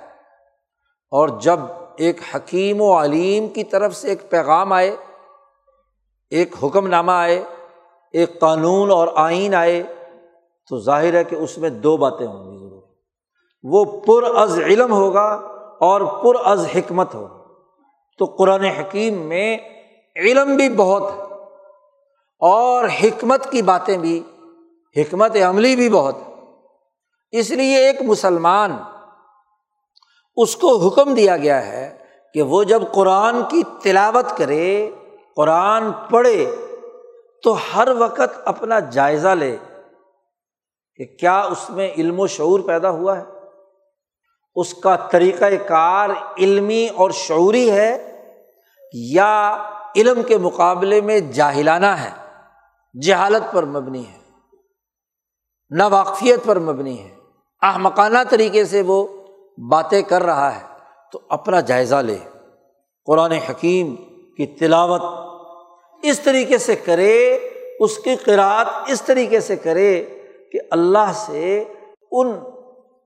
[1.13, 1.61] اور جب
[1.97, 4.97] ایک حکیم و علیم کی طرف سے ایک پیغام آئے،
[6.31, 7.45] ایک حکم نامہ آئے،
[8.13, 9.83] ایک قانون اور آئین آئے،
[10.69, 12.83] تو ظاہر ہے کہ اس میں دو باتیں ہوں گی ضرور۔
[13.63, 15.41] وہ پر از علم ہوگا
[15.81, 17.43] اور پر از حکمت ہوگا۔
[18.19, 19.59] تو قرآن حکیم میں
[20.17, 21.23] علم بھی بہت ہے
[22.39, 24.23] اور حکمت کی باتیں بھی،
[24.97, 26.35] حکمت عملی بھی بہت ہے۔
[27.31, 28.77] اس لیے ایک مسلمان
[30.37, 31.97] اس کو حکم دیا گیا ہے
[32.35, 34.91] کہ وہ جب قرآن کی تلاوت کرے،
[35.37, 36.51] قرآن پڑھے،
[37.43, 39.57] تو ہر وقت اپنا جائزہ لے
[40.97, 43.24] کہ کیا اس میں علم و شعور پیدا ہوا ہے؟
[44.57, 48.16] اس کا طریقۂ کار علمی اور شعوری ہے
[48.95, 49.66] یا
[49.97, 52.11] علم کے مقابلے میں جاہلانہ ہے؟
[52.95, 54.18] جہالت پر مبنی ہے
[55.70, 57.14] نا واقفیت پر مبنی ہے،
[57.62, 59.07] احمقانہ طریقے سے وہ
[59.59, 60.61] باتیں کر رہا ہے،
[61.13, 62.19] تو اپنا جائزہ لے۔
[63.07, 63.97] قرآن حکیم
[64.37, 65.03] کی تلاوت
[66.03, 67.39] اس طریقے سے کرے،
[67.81, 70.05] اس کی قرآت اس طریقے سے کرے
[70.53, 71.65] کہ اللہ سے
[72.13, 72.29] ان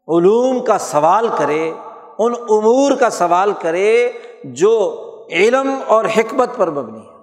[0.09, 1.73] علوم کا سوال کرے،
[2.19, 4.13] ان امور کا سوال کرے
[4.45, 7.17] جو علم اور حکمت پر مبنی ہے۔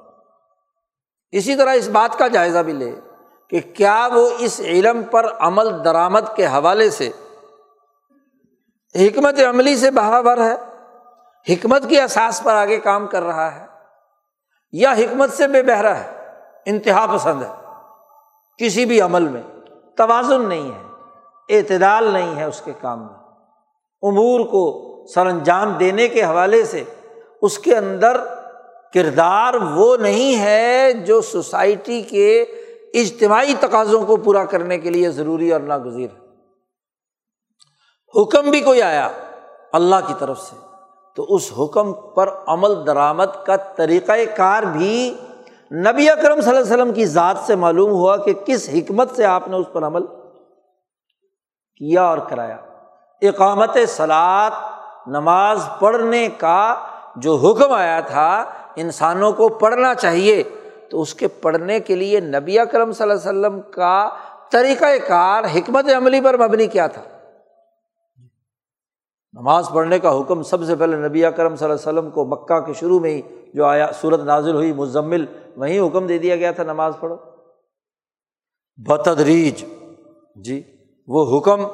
[1.32, 2.96] اسی طرح اس بات کا جائزہ بھی لے
[3.50, 7.10] کہ کیا وہ اس علم پر عمل درآمد کے حوالے سے
[9.00, 10.56] حکمت عملی سے برابر ہے،
[11.54, 13.66] حکمت کی احساس پر آگے کام کر رہا ہے،
[14.72, 16.10] یا حکمت سے بے بہرا ہے،
[16.66, 17.52] انتہا پسند ہے۔
[18.58, 19.42] کسی بھی عمل میں
[19.98, 20.84] توازن نہیں ہے،
[21.58, 23.24] اعتدال نہیں ہے اس کے کام میں۔
[24.02, 26.84] امور کو سر انجام دینے کے حوالے سے
[27.42, 28.18] اس کے اندر
[28.94, 32.42] کردار وہ نہیں ہے جو سوسائٹی کے
[32.94, 36.23] اجتماعی تقاضوں کو پورا کرنے کے لیے ضروری اور ناگزیر ہے۔
[38.14, 39.08] حکم بھی کوئی آیا
[39.74, 40.56] اللہ کی طرف سے،
[41.18, 45.18] تو اس حکم پر عمل درآمد کا طریقۂ کار بھی
[45.72, 49.26] نبی اکرم صلی اللہ علیہ وسلم کی ذات سے معلوم ہوا کہ کس حکمت سے
[49.26, 50.06] آپ نے اس پر عمل
[51.76, 52.58] کیا اور کرایا۔
[53.22, 54.52] اقامت سلاد
[55.08, 56.76] نماز پڑھنے کا
[57.16, 58.44] جو حکم آیا تھا
[58.76, 60.44] انسانوں کو پڑھنا چاہیے،
[60.90, 64.10] تو اس کے پڑھنے کے لیے نبی اکرم صلی اللہ علیہ وسلم کا
[64.50, 67.02] طریقۂ کار، حکمت عملی پر مبنی کیا تھا۔
[69.34, 72.60] نماز پڑھنے کا حکم سب سے پہلے نبی اکرم صلی اللہ علیہ وسلم کو مکہ
[72.60, 73.22] کے شروع میں ہی
[73.54, 75.26] جو آیا صورت نازل ہوئی، مزمل،
[75.56, 77.16] وہیں حکم دے دیا گیا تھا نماز پڑھو۔
[78.90, 79.66] بتدریج
[80.36, 80.64] جی
[81.08, 81.66] وہ حکم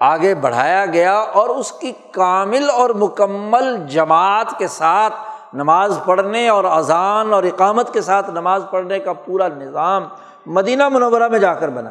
[0.00, 5.14] آگے بڑھایا گیا اور اس کی کامل اور مکمل جماعت کے ساتھ
[5.54, 10.04] نماز پڑھنے اور اذان اور اقامت کے ساتھ نماز پڑھنے کا پورا نظام
[10.46, 11.90] مدینہ منورہ میں جا کر بنا۔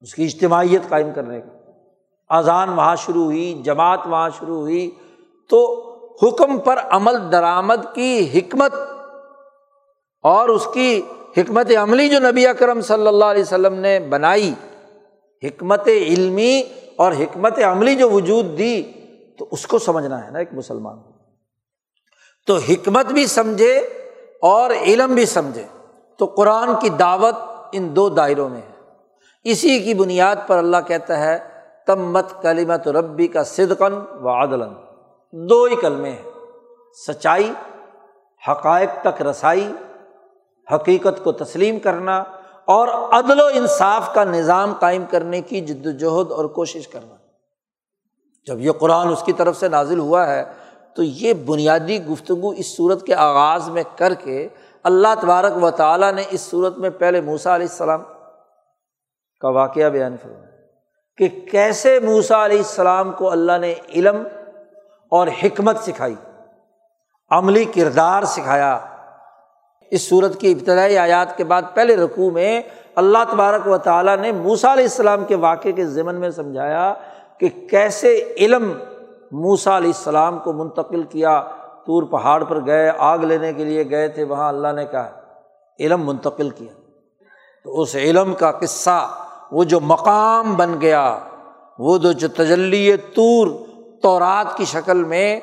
[0.00, 1.59] اس کی اجتماعیت قائم کرنے کا۔
[2.30, 4.90] اذان وہاں شروع ہوئی، جماعت وہاں شروع ہوئی۔
[5.48, 5.86] تو
[6.22, 8.74] حکم پر عمل درآمد کی حکمت
[10.22, 11.02] اور اس کی
[11.36, 14.54] حکمت عملی جو نبی اکرم صلی اللہ علیہ وسلم نے بنائی،
[15.42, 16.62] حکمت علمی
[16.96, 18.82] اور حکمت عملی جو وجود دی،
[19.38, 21.12] تو اس کو سمجھنا ہے نا ایک مسلمان کو۔
[22.46, 23.78] تو حکمت بھی سمجھے
[24.42, 25.64] اور علم بھی سمجھے۔
[26.18, 27.34] تو قرآن کی دعوت
[27.72, 28.80] ان دو دائروں میں ہے۔
[29.44, 31.49] اسی کی بنیاد پر اللہ کہتا ہے
[31.86, 34.74] تمت کلیمت ربی کا صدقن و عدلن
[35.32, 36.22] دو ہی کلمے ہیں۔
[37.06, 37.52] سچائی،
[38.48, 39.72] حقائق تک رسائی،
[40.74, 42.24] حقیقت کو تسلیم کرنا
[42.64, 47.14] اور عدل و انصاف کا نظام قائم کرنے کی جد وجہد اور کوشش کرنا۔
[48.46, 50.44] جب یہ قرآن اس کی طرف سے نازل ہوا ہے
[50.94, 54.48] تو یہ بنیادی گفتگو اس صورت کے آغاز میں کر کے
[54.82, 58.02] اللہ تبارک و تعالیٰ نے اس صورت میں پہلے موسا علیہ السلام
[59.40, 60.49] کا واقعہ بیان فرمایا۔
[61.20, 64.22] کہ کیسے موسا علیہ السلام کو اللہ نے علم
[65.08, 66.14] اور حکمت سکھائی،
[67.30, 68.78] عملی کردار سکھایا۔
[69.90, 72.62] اس صورت کی ابتدائی آیات کے بعد پہلے رقوع میں
[72.94, 76.94] اللہ تبارک و تعالیٰ نے موسا علیہ السلام کے واقعے کے ضمن میں سمجھایا
[77.38, 78.72] کہ کیسے علم
[79.32, 81.42] موسا علیہ السلام کو منتقل کیا۔
[81.86, 85.10] طور پہاڑ پر گئے، آگ لینے کے لیے گئے تھے، وہاں اللہ نے کہا،
[85.80, 86.72] علم منتقل کیا۔
[87.64, 89.08] تو اس علم کا قصہ
[89.52, 91.18] وہ جو مقام بن گیا،
[91.78, 93.46] وہ جو تجلی طور
[94.02, 95.40] تورات کی شکل میں،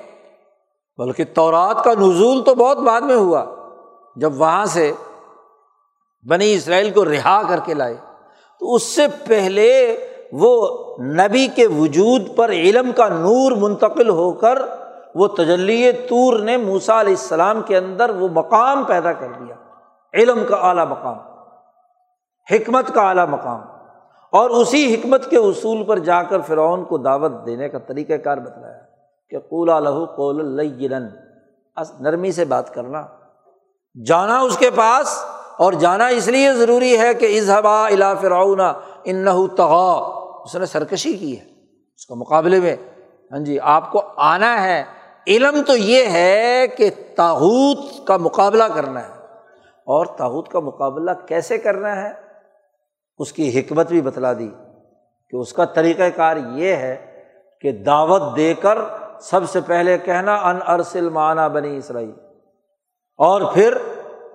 [0.98, 3.46] بلکہ تورات کا نزول تو بہت بعد میں ہوا،
[4.16, 4.92] جب وہاں سے
[6.30, 7.96] بنی اسرائیل کو رہا کر کے لائے۔
[8.60, 9.98] تو اس سے پہلے
[10.32, 10.68] وہ
[11.00, 14.58] نبی کے وجود پر علم کا نور منتقل ہو کر
[15.16, 19.56] وہ تجلی طور نے موسا علیہ السلام کے اندر وہ مقام پیدا کر دیا۔
[20.14, 21.18] علم کا اعلیٰ مقام،
[22.52, 23.77] حکمت کا اعلیٰ مقام۔
[24.32, 28.38] اور اسی حکمت کے اصول پر جا کر فرعون کو دعوت دینے کا طریقۂ کار
[28.38, 28.80] بتلایا
[29.30, 30.66] کہ قولا لہو قول
[32.00, 33.08] نرمی سے بات کرنا۔
[34.06, 35.26] جانا اس کے پاس
[35.58, 38.62] اور جانا اس لیے ضروری ہے کہ اظہبا الا فرعون
[39.04, 39.94] ان تغا
[40.44, 41.46] اس نے سرکشی کی ہے
[41.96, 42.76] اس کا مقابلے میں۔
[43.32, 44.84] ہاں جی آپ کو آنا ہے۔
[45.28, 49.14] علم تو یہ ہے کہ تاحود کا مقابلہ کرنا ہے۔
[49.86, 52.27] اور تاحود کا مقابلہ کیسے کرنا ہے؟
[53.18, 54.50] اس کی حکمت بھی بتلا دی
[55.30, 57.22] کہ اس کا طریقۂ کار یہ ہے
[57.62, 58.78] کہ دعوت دے کر
[59.22, 62.12] سب سے پہلے کہنا، ان ارسل معنی بنی اسرائی
[63.18, 63.74] اور پھر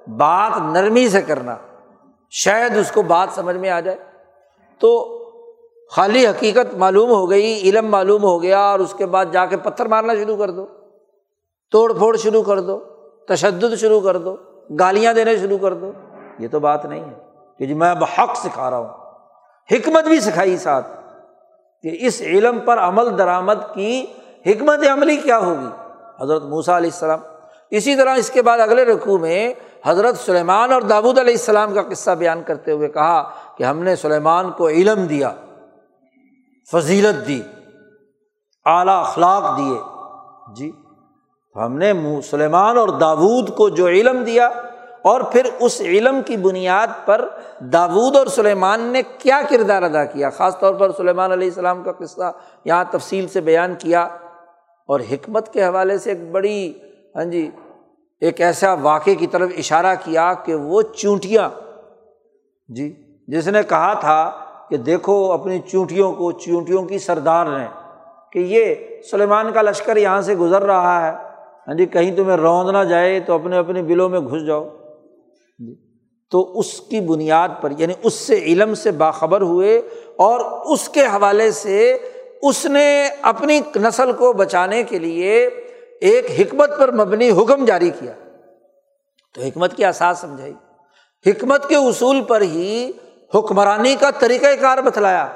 [0.06, 1.56] بات نرمی سے کرنا،
[2.30, 3.98] شاید اس کو بات سمجھ میں آ جائے۔
[4.80, 5.18] تو
[5.96, 9.56] خالی حقیقت معلوم ہو گئی، علم معلوم ہو گیا، اور اس کے بعد جا کے
[9.56, 10.66] پتھر مارنا شروع کر دو،
[11.70, 12.78] توڑ پھوڑ شروع کر دو،
[13.28, 14.36] تشدد شروع کر دو،
[14.78, 15.92] گالیاں دینے شروع کر دو۔
[16.38, 18.88] یہ تو بات نہیں ہے۔ کہ جی میں اب حق سکھا رہا ہوں۔
[19.70, 20.86] حکمت بھی سکھائی ساتھ
[21.82, 24.06] کہ اس علم پر عمل درآمد کی
[24.46, 25.68] حکمت عملی کیا ہوگی۔
[26.20, 27.18] حضرت موسیٰ علیہ السلام۔
[27.70, 29.52] اسی طرح اس کے بعد اگلے رقوع میں
[29.84, 33.96] حضرت سلیمان اور دابود علیہ السلام کا قصہ بیان کرتے ہوئے کہا کہ ہم نے
[33.96, 35.32] سلیمان کو علم دیا،
[36.72, 37.42] فضیلت دی،
[38.64, 39.80] اعلیٰ اخلاق دیے۔
[40.56, 40.72] جی
[41.56, 44.50] ہم نے سلیمان اور داود کو جو علم دیا
[45.02, 47.28] اور پھر اس علم کی بنیاد پر
[47.60, 51.92] داود اور سلیمان نے کیا کردار ادا کیا؟ خاص طور پر سلیمان علیہ السلام کا
[51.92, 52.32] قصہ
[52.64, 54.02] یہاں تفصیل سے بیان کیا
[54.86, 56.72] اور حکمت کے حوالے سے ایک بڑی
[57.16, 57.50] ہاں جی
[58.20, 61.50] ایک ایسا واقعے کی طرف اشارہ کیا کہ وہ چونٹیاں
[62.68, 62.94] جی
[63.28, 64.30] جس نے کہا تھا
[64.70, 67.66] کہ دیکھو اپنی چونٹیوں کو، چونٹیوں کی سردار نے
[68.32, 68.74] کہ یہ
[69.10, 71.12] سلیمان کا لشکر یہاں سے گزر رہا ہے
[71.68, 74.68] ہاں جی کہیں تمہیں روند نہ جائے تو اپنے اپنے بلوں میں گھس جاؤ۔
[76.32, 79.78] تو اس کی بنیاد پر یعنی اس سے علم سے باخبر ہوئے
[80.16, 80.40] اور
[80.72, 81.98] اس کے حوالے سے
[82.42, 85.46] اس نے اپنی نسل کو بچانے کے لیے
[86.00, 88.12] ایک حکمت پر مبنی حکم جاری کیا۔
[89.34, 90.54] تو حکمت کی احساس سمجھائی۔
[91.26, 92.90] حکمت کے اصول پر ہی
[93.34, 95.28] حکمرانی کا طریقۂ کار بتلایا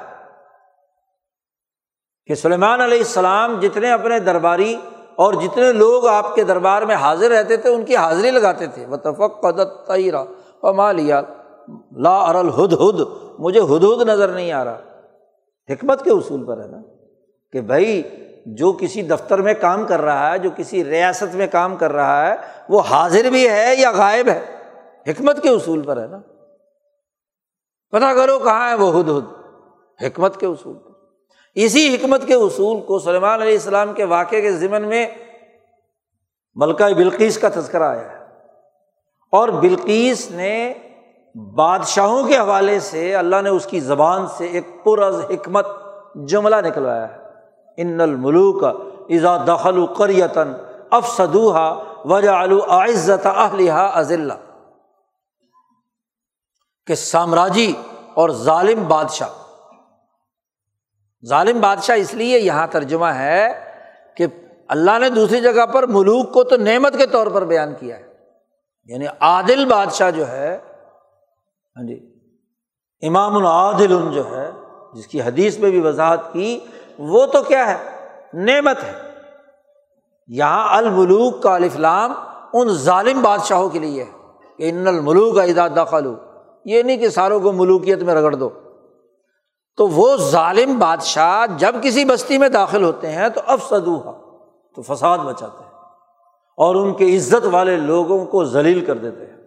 [2.25, 4.75] کہ سلیمان علیہ السلام جتنے اپنے درباری
[5.15, 8.85] اور جتنے لوگ آپ کے دربار میں حاضر رہتے تھے، ان کی حاضری لگاتے تھے۔
[8.85, 9.87] وہ تفق قدت
[10.91, 11.21] لیا
[11.97, 13.01] لا ارل ہد ہد
[13.39, 14.79] مجھے ہد ہد نظر نہیں آ رہا۔
[15.69, 16.77] حکمت کے اصول پر ہے نا
[17.51, 18.03] کہ بھائی،
[18.45, 22.27] جو کسی دفتر میں کام کر رہا ہے، جو کسی ریاست میں کام کر رہا
[22.27, 22.35] ہے،
[22.69, 24.45] وہ حاضر بھی ہے یا غائب ہے؟
[25.07, 26.19] حکمت کے اصول پر ہے نا۔
[27.89, 29.23] پتا کرو کہاں ہے وہ ہد ہد
[30.03, 30.91] حکمت کے اصول پر۔
[31.55, 35.07] اسی حکمت کے اصول کو سلمان علیہ السلام کے واقعے کے ذمن میں
[36.55, 38.16] ملکہ بلقیس کا تذکرہ آیا ہے۔
[39.29, 40.73] اور بلقیس نے
[41.35, 45.67] بادشاہوں کے حوالے سے اللہ نے اس کی زبان سے ایک پرز حکمت
[46.15, 47.17] جملہ نکلوایا ہے۔
[47.77, 48.63] ان الملوک
[49.09, 50.53] ازا دخل قریتن
[50.91, 52.29] افسدوہا وجہ
[52.69, 53.27] عزت
[53.93, 54.33] ازلہ
[56.87, 57.73] کہ سامراجی
[58.13, 59.27] اور ظالم بادشاہ۔
[61.25, 63.71] ظالم بادشاہ اس لیے یہاں ترجمہ ہے
[64.17, 64.27] کہ
[64.67, 68.06] اللہ نے دوسری جگہ پر ملوک کو تو نعمت کے طور پر بیان کیا ہے۔
[68.87, 70.59] یعنی عادل بادشاہ جو ہے
[71.77, 72.13] ہاں جی
[73.01, 74.51] امام العادل جو ہے،
[74.93, 76.59] جس کی حدیث میں بھی وضاحت کی،
[76.99, 78.93] وہ تو کیا ہے؟ نعمت ہے۔
[80.27, 82.13] یہاں الملوک کا الفلام
[82.53, 84.11] ان ظالم بادشاہوں کے لیے ہے۔
[84.57, 86.13] کہ ان الملوک کا دخل
[86.65, 88.49] یہ نہیں کہ ساروں کو ملوکیت میں رگڑ دو۔
[89.77, 94.01] تو وہ ظالم بادشاہ جب کسی بستی میں داخل ہوتے ہیں تو اب سدو
[94.75, 95.66] تو فساد بچاتے ہیں۔
[96.57, 99.37] اور ان کے عزت والے لوگوں کو ذلیل کر دیتے ہیں۔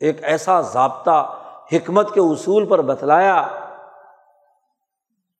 [0.00, 1.36] ایک ایسا ضابطہ
[1.72, 3.48] حکمت کے اصول پر بتلایا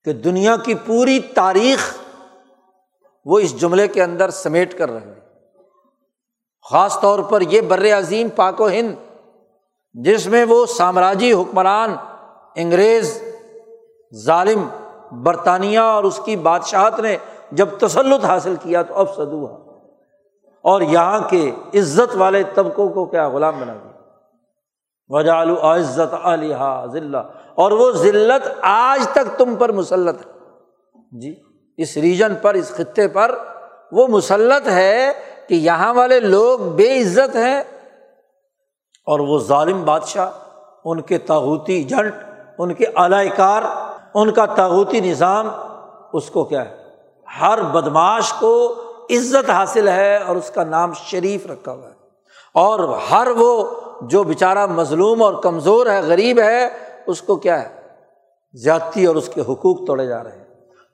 [0.04, 1.96] کہ دنیا کی پوری تاریخ
[3.24, 5.14] وہ اس جملے کے اندر سمیٹ کر رہے
[6.70, 8.94] خاص طور پر یہ بر عظیم پاک و ہند،
[9.94, 11.96] جس میں وہ سامراجی حکمران،
[12.54, 13.22] انگریز،
[14.14, 14.68] ظالم
[15.12, 17.16] برطانیہ اور اس کی بادشاہت نے
[17.52, 19.69] جب تسلط حاصل کیا تو اب سدو ہاں۔
[20.62, 23.90] اور یہاں کے عزت والے طبقوں کو کیا غلام بنا دیا۔
[25.08, 27.16] وجالو عزت علیہ ذلہ
[27.54, 30.32] اور وہ ذلت آج تک تم پر مسلط ہے۔
[31.20, 31.34] جی
[31.76, 33.38] اس ریجن پر، اس خطے پر
[33.92, 35.12] وہ مسلط ہے
[35.48, 37.60] کہ یہاں والے لوگ بے عزت ہیں۔
[39.06, 40.30] اور وہ ظالم بادشاہ،
[40.84, 42.14] ان کے تاغوتی ایجنٹ
[42.58, 43.62] ان کے اعلی کار
[44.14, 45.48] ان کا تاغوتی نظام،
[46.12, 46.76] اس کو کیا ہے؟
[47.40, 48.74] ہر بدماش کو
[49.10, 52.00] عزت حاصل ہے اور اس کا نام شریف رکھا ہوا ہے۔
[52.54, 53.64] اور ہر وہ
[54.00, 56.68] جو بیچارہ مظلوم اور کمزور ہے، غریب ہے،
[57.06, 57.68] اس کو کیا ہے؟
[58.54, 60.44] زیادتی اور اس کے حقوق توڑے جا رہے ہیں۔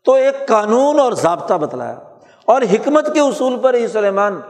[0.04, 1.96] تو ایک قانون اور ضابطہ بتلایا۔
[2.44, 4.40] اور حکمت کے اصول پر ہی سلیمان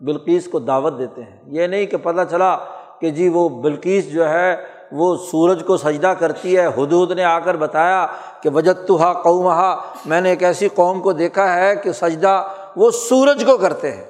[0.00, 2.58] بلکیس کو دعوت دیتے ہیں۔ یہ نہیں کہ پتہ چلا
[3.00, 4.56] کہ جی وہ بلکیس جو ہے،
[4.92, 8.06] وہ سورج کو سجدہ کرتی ہے۔ حدود نے آ کر بتایا
[8.42, 12.44] کہ وجت تو قومہ میں نے ایک ایسی قوم کو دیکھا ہے کہ سجدہ
[12.78, 14.04] وہ سورج کو کرتے ہیں۔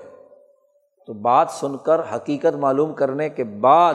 [1.06, 3.94] تو بات سن کر حقیقت معلوم کرنے کے بعد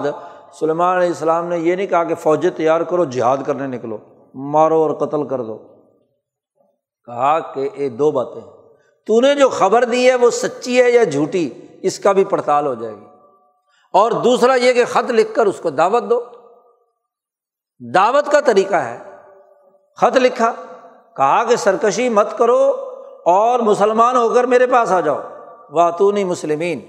[0.60, 3.98] سلیمان علیہ السلام نے یہ نہیں کہا کہ فوجیں تیار کرو، جہاد کرنے نکلو،
[4.34, 5.58] مارو اور قتل کر دو۔
[7.06, 8.42] کہا کہ یہ دو باتیں
[9.06, 11.50] تو نے جو خبر دی ہے وہ سچی ہے یا جھوٹی،
[11.82, 13.06] اس کا بھی پڑتال ہو جائے گی۔
[13.94, 16.22] اور دوسرا یہ کہ خط لکھ کر اس کو دعوت دو۔
[17.94, 19.00] دعوت کا طریقہ ہے۔
[19.98, 20.52] خط لکھا،
[21.18, 22.93] کہا کہ سرکشی مت کرو
[23.26, 25.20] اور مسلمان ہو کر میرے پاس آ جاؤ۔
[25.70, 26.80] واتونی مسلمین۔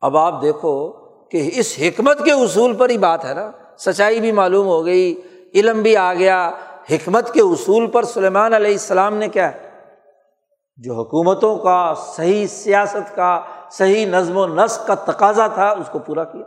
[0.00, 0.92] اب آپ دیکھو
[1.28, 5.20] کہ اس حکمت کے اصول پر ہی بات ہے نا۔ سچائی بھی معلوم ہو گئی،
[5.54, 6.50] علم بھی آ گیا۔
[6.90, 9.50] حکمت کے اصول پر سلیمان علیہ السلام نے کیا
[10.76, 15.98] جو حکومتوں کا، صحیح سیاست کا، صحیح نظم و نسق کا تقاضا تھا، اس کو
[15.98, 16.44] پورا کیا۔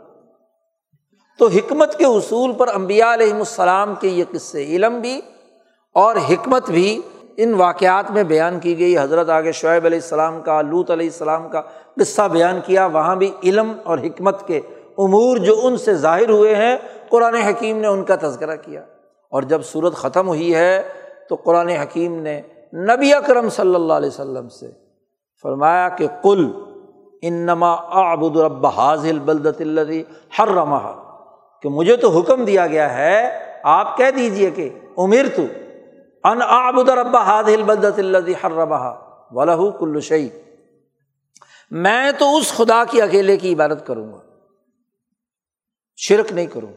[1.38, 5.20] تو حکمت کے اصول پر امبیا علیہم السلام کے یہ قصے، علم بھی
[5.94, 7.00] اور حکمت بھی
[7.36, 11.48] ان واقعات میں بیان کی گئی۔ حضرت آگے شعیب علیہ السلام کا لوت علیہ السلام
[11.48, 11.62] کا
[12.00, 14.60] قصہ بیان کیا۔ وہاں بھی علم اور حکمت کے
[14.98, 16.76] امور جو ان سے ظاہر ہوئے ہیں،
[17.08, 18.80] قرآن حکیم نے ان کا تذکرہ کیا۔
[19.30, 20.82] اور جب صورت ختم ہوئی ہے،
[21.28, 22.42] تو قرآن حکیم نے
[22.74, 24.70] نبی اکرم صلی اللہ علیہ وسلم سے
[25.42, 26.52] فرمایا کہ کل
[27.22, 29.80] انما آبد رب حاضل بلدت اللہ
[30.38, 30.48] ہر
[31.62, 35.42] کہ مجھے تو حکم دیا گیا ہے، آپ کہہ دیجیے کہ عمر تو
[36.24, 38.94] ان آبد رب حاضل بلدت اللہ ہر ربا
[39.30, 40.28] ولہ کل شعی
[41.70, 44.18] میں تو اس خدا کی اکیلے کی عبادت کروں گا۔
[45.96, 46.72] شرک نہیں کروں۔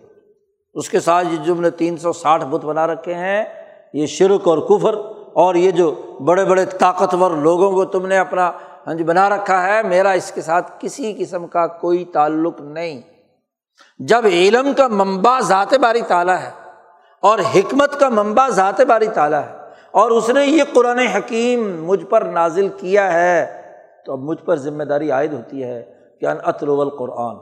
[0.74, 3.46] اس کے ساتھ جم نے تین سو ساٹھ بت بنا رکھے ہیں۔
[3.94, 4.94] یہ شرک اور کفر
[5.34, 5.92] اور یہ جو
[6.26, 8.52] بڑے بڑے طاقتور لوگوں کو تم نے اپنا
[8.88, 13.02] ہاں جی بنا رکھا ہے، میرا اس کے ساتھ کسی قسم کا کوئی تعلق نہیں۔
[14.00, 16.52] جب علم کا منبع ذات باری تالا ہے
[17.24, 19.52] اور حکمت کا منبع ذات باری تالا ہے۔
[19.92, 23.62] اور اس نے یہ قرآن حکیم مجھ پر نازل کیا ہے۔
[24.06, 27.36] تو اب مجھ پر ذمہ داری عائد ہوتی ہے کہ ان اطلو القرآن،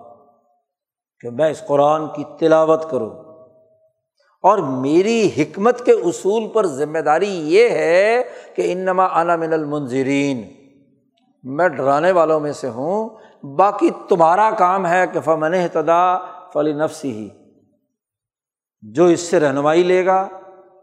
[1.20, 3.10] کہ میں اس قرآن کی تلاوت کروں۔
[4.42, 8.24] اور میری حکمت کے اصول پر ذمہ داری یہ ہے
[8.56, 10.44] کہ انما انا من المنظرین
[11.44, 13.10] میں ڈرانے والوں میں سے ہوں۔
[13.44, 16.18] باقی تمہارا کام ہے کہ فمن تدا
[16.54, 17.30] فلی نفسی ہی
[18.82, 20.28] جو اس سے رہنمائی لے گا،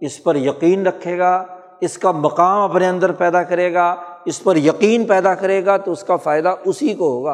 [0.01, 1.45] اس پر یقین رکھے گا،
[1.81, 3.95] اس کا مقام اپنے اندر پیدا کرے گا،
[4.25, 7.33] اس پر یقین پیدا کرے گا تو اس کا فائدہ اسی کو ہوگا۔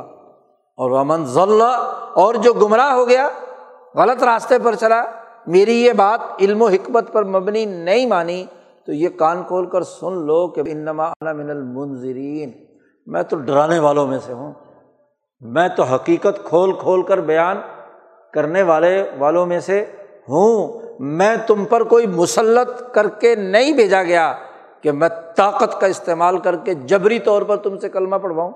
[0.77, 1.71] اور امن ضلع
[2.15, 3.29] اور جو گمراہ ہو گیا،
[3.95, 5.05] غلط راستے پر چلا،
[5.47, 8.45] میری یہ بات علم و حکمت پر مبنی نہیں مانی،
[8.87, 12.53] تو یہ کان کھول کر سن لو کہ انما من المنظرین
[13.07, 14.53] میں تو ڈرانے والوں میں سے ہوں۔
[15.41, 17.57] میں تو حقیقت کھول کھول کر بیان
[18.33, 19.85] کرنے والے والوں میں سے
[20.29, 24.35] ہوں، میں تم پر کوئی مسلط کر کے نہیں بھیجا گیا
[24.81, 28.53] کہ میں طاقت کا استعمال کر کے جبری طور پر تم سے کلمہ پڑھواؤں۔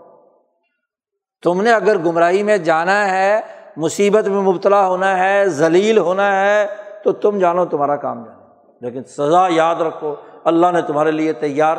[1.43, 3.41] تم نے اگر گمراہی میں جانا ہے،
[3.77, 6.67] مصیبت میں مبتلا ہونا ہے، ذلیل ہونا ہے،
[7.05, 8.39] تو تم جانو تمہارا کام جانو
[8.81, 10.15] لیکن سزا یاد رکھو،
[10.45, 11.77] اللہ نے تمہارے لیے تیار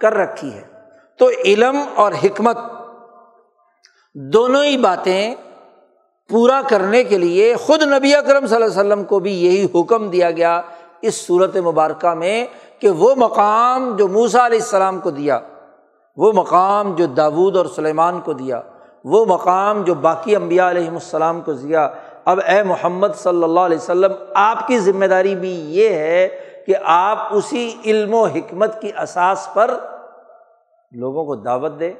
[0.00, 0.62] کر رکھی ہے۔
[1.18, 2.58] تو علم اور حکمت
[4.14, 5.34] دونوں ہی باتیں
[6.32, 10.08] پورا کرنے کے لیے خود نبی اکرم صلی اللہ علیہ وسلم کو بھی یہی حکم
[10.10, 10.60] دیا گیا
[11.02, 12.46] اس صورت مبارکہ میں
[12.78, 15.38] کہ وہ مقام جو موسا علیہ السلام کو دیا،
[16.16, 18.60] وہ مقام جو داود اور سلیمان کو دیا،
[19.04, 21.88] وہ مقام جو باقی امبیا علیہم السلام کو دیا۔
[22.24, 26.28] اب اے محمد صلی اللہ علیہ وسلم، آپ کی ذمہ داری بھی یہ ہے
[26.66, 29.74] کہ آپ اسی علم و حکمت کی اساس پر
[30.92, 31.92] لوگوں کو دعوت دیں،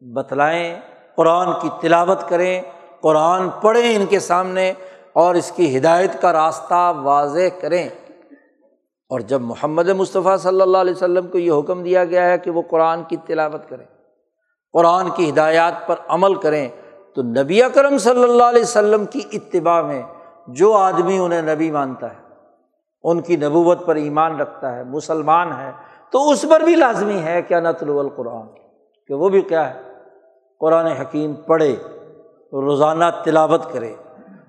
[0.00, 0.80] بتلائیں،
[1.16, 2.62] قرآن کی تلاوت کریں
[3.00, 4.72] قرآن پڑھیں ان کے سامنے
[5.12, 7.88] اور اس کی ہدایت کا راستہ واضح کریں۔
[9.10, 12.50] اور جب محمد مصطفیٰ صلی اللہ علیہ وسلم کو یہ حکم دیا گیا ہے کہ
[12.50, 13.84] وہ قرآن کی تلاوت کریں،
[14.72, 16.68] قرآن کی ہدایات پر عمل کریں،
[17.14, 20.02] تو نبی اکرم صلی اللہ علیہ وسلم کی اتباع میں
[20.48, 22.34] جو آدمی انہیں نبی مانتا ہے،
[23.02, 25.70] ان کی نبوت پر ایمان رکھتا ہے، مسلمان ہے،
[26.10, 28.46] تو اس پر بھی لازمی ہے کیا نتل القرآن،
[29.06, 29.80] کہ وہ بھی کیا ہے،
[30.60, 31.76] قرآن حکیم پڑھے۔
[32.52, 33.94] روزانہ تلاوت کرے۔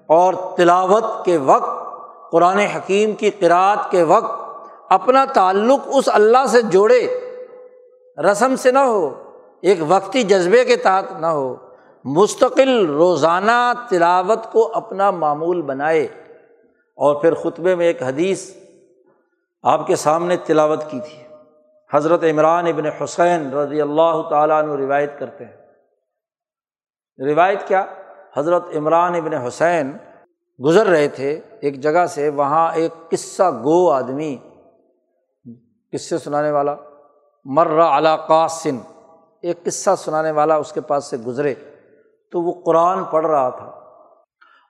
[0.07, 1.87] اور تلاوت کے وقت،
[2.31, 4.41] قرآن حکیم کی قرآت کے وقت
[4.89, 7.07] اپنا تعلق اس اللہ سے جوڑے۔
[8.31, 9.23] رسم سے نہ ہو،
[9.61, 11.55] ایک وقتی جذبے کے تحت نہ ہو۔
[12.03, 16.07] مستقل روزانہ تلاوت کو اپنا معمول بنائے۔
[16.95, 18.51] اور پھر خطبے میں ایک حدیث
[19.63, 21.35] آپ کے سامنے تلاوت کی تھی۔
[21.93, 25.56] حضرت عمران ابن حسین رضی اللہ تعالیٰ عنہ روایت کرتے ہیں۔
[27.25, 27.85] روایت کیا؟
[28.37, 29.97] حضرت عمران ابن حسین
[30.65, 34.37] گزر رہے تھے ایک جگہ سے، وہاں ایک قصہ گو آدمی،
[35.91, 36.75] قصے سنانے والا
[37.45, 38.77] مر علاقاسن
[39.41, 41.55] ایک قصہ سنانے والا اس کے پاس سے گزرے
[42.31, 43.65] تو وہ قرآن پڑھ رہا تھا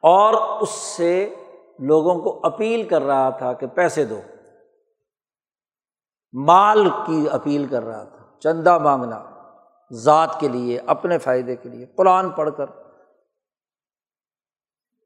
[0.01, 1.35] اور اس سے
[1.79, 4.21] لوگوں کو اپیل کر رہا تھا کہ پیسے دو۔
[6.33, 9.36] مال کی اپیل کر رہا تھا، چندہ مانگنا۔
[9.91, 12.65] ذات کے لیے، اپنے فائدے کے لیے، قرآن پڑھ کر۔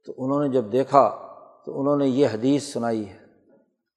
[0.06, 1.16] تو انہوں نے جب دیکھا،
[1.66, 3.18] تو انہوں نے یہ حدیث سنائی ہے۔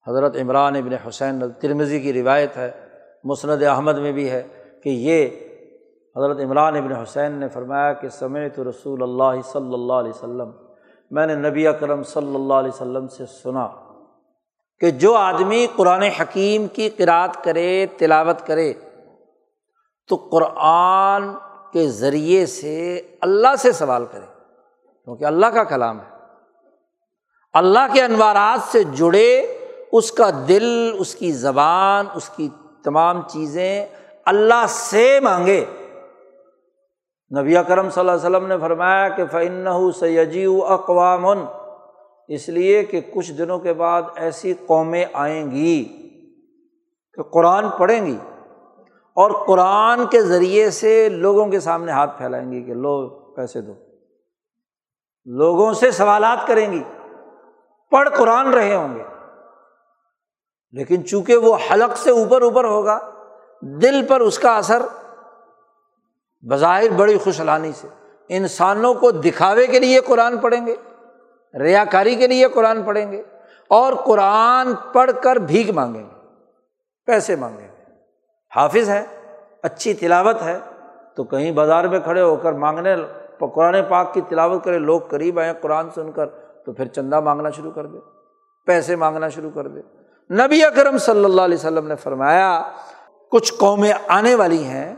[0.07, 2.71] حضرت عمران ابن حسین ترمزی کی روایت ہے،
[3.25, 4.43] مسند احمد میں بھی ہے
[4.83, 5.29] کہ یہ
[6.17, 10.51] حضرت عمران ابن حسین نے فرمایا کہ سمیت رسول اللہ صلی اللہ علیہ وسلم،
[11.11, 13.69] میں نے نبی اکرم صلی اللہ علیہ وسلم سے سنا
[14.81, 18.73] کہ جو آدمی قرآن حکیم کی قرآت کرے، تلاوت کرے
[20.09, 21.33] تو قرآن
[21.73, 24.27] کے ذریعے سے اللہ سے سوال کرے
[25.05, 26.15] کیونکہ اللہ کا کلام ہے۔
[27.53, 29.59] اللہ کے انوارات سے جڑے
[29.93, 32.49] اس کا دل، اس کی زبان، اس کی
[32.85, 33.87] تمام چیزیں
[34.27, 35.65] اللہ سے مانگے۔
[37.41, 39.67] نبی کرم صلی اللہ علیہ وسلم نے فرمایا کہ فن
[40.01, 41.27] سیجی اقوام
[42.29, 45.85] اس لیے کہ کچھ دنوں کے بعد ایسی قومیں آئیں گی
[47.15, 48.19] کہ قرآن پڑھیں گی۔
[49.15, 53.75] اور قرآن کے ذریعے سے لوگوں کے سامنے ہاتھ پھیلائیں گی کہ لو پیسے دو۔
[55.25, 56.83] لوگوں سے سوالات کریں گی۔
[57.91, 59.03] پڑھ قرآن رہے ہوں گے۔
[60.71, 63.11] لیکن چونکہ وہ حلق سے اوپر اوپر ہوگا،
[63.63, 64.83] دل پر اس کا اثر
[66.51, 67.89] بظاہر بڑی خوشحلانی سے۔
[68.29, 70.77] انسانوں کو دکھاوے کے لیے قرآن پڑھیں گے
[71.59, 73.23] ریا کاری کے لیے قرآن پڑھیں گے
[73.69, 76.15] اور قرآن پڑھ کر بھیک مانگیں گے،
[77.07, 77.74] پیسے مانگیں گے۔
[78.57, 79.05] حافظ ہے،
[79.63, 80.59] اچھی تلاوت ہے،
[81.17, 82.95] تو کہیں بازار میں کھڑے ہو کر مانگنے،
[83.55, 86.27] قرآن پاک کی تلاوت کرے، لوگ قریب آئیں قرآن سن کر،
[86.65, 87.99] تو پھر چندہ مانگنا شروع کر دے،
[88.67, 89.81] پیسے مانگنا شروع کر دے۔
[90.31, 92.63] نبی اکرم صلی اللہ علیہ وسلم نے فرمایا،
[93.33, 94.95] کچھ قومیں آنے والی ہیں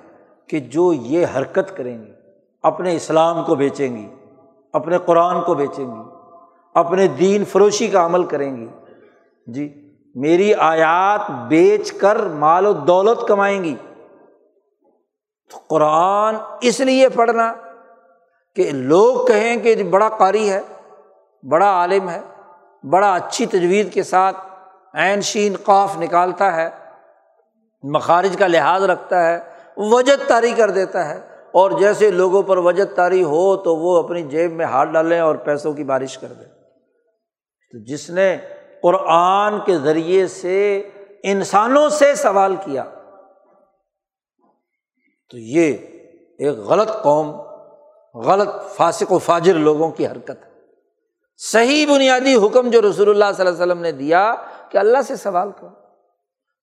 [0.48, 2.12] کہ جو یہ حرکت کریں گی،
[2.62, 4.08] اپنے اسلام کو بیچیں گی،
[4.72, 6.00] اپنے قرآن کو بیچیں گی،
[6.74, 8.66] اپنے دین فروشی کا عمل کریں گی۔
[9.46, 9.85] جی
[10.20, 13.74] میری آیات بیچ کر مال و دولت کمائیں گی۔
[15.50, 17.54] تو قرآن اس لیے پڑھنا
[18.54, 20.60] کہ لوگ کہیں کہ بڑا قاری ہے،
[21.42, 22.20] بڑا عالم ہے،
[22.90, 24.36] بڑا اچھی تجویز کے ساتھ
[24.94, 26.70] عین شین قاف نکالتا ہے،
[27.82, 29.38] مخارج کا لحاظ رکھتا ہے،
[29.76, 31.20] وجد طاری کر دیتا ہے۔
[31.52, 35.34] اور جیسے لوگوں پر وجد طاری ہو تو وہ اپنی جیب میں ہاتھ ڈالیں اور
[35.34, 36.48] پیسوں کی بارش کر دیں۔
[37.72, 38.38] تو جس نے
[38.86, 40.88] قرآن کے ذریعے سے
[41.22, 42.84] انسانوں سے سوال کیا۔
[45.30, 45.72] تو یہ
[46.38, 47.30] ایک غلط قوم،
[48.14, 50.50] غلط فاسق و فاجر لوگوں کی حرکت ہے۔
[51.36, 54.34] صحیح بنیادی حکم جو رسول اللہ صلی اللہ علیہ وسلم نے دیا
[54.70, 55.68] کہ اللہ سے سوال کرو۔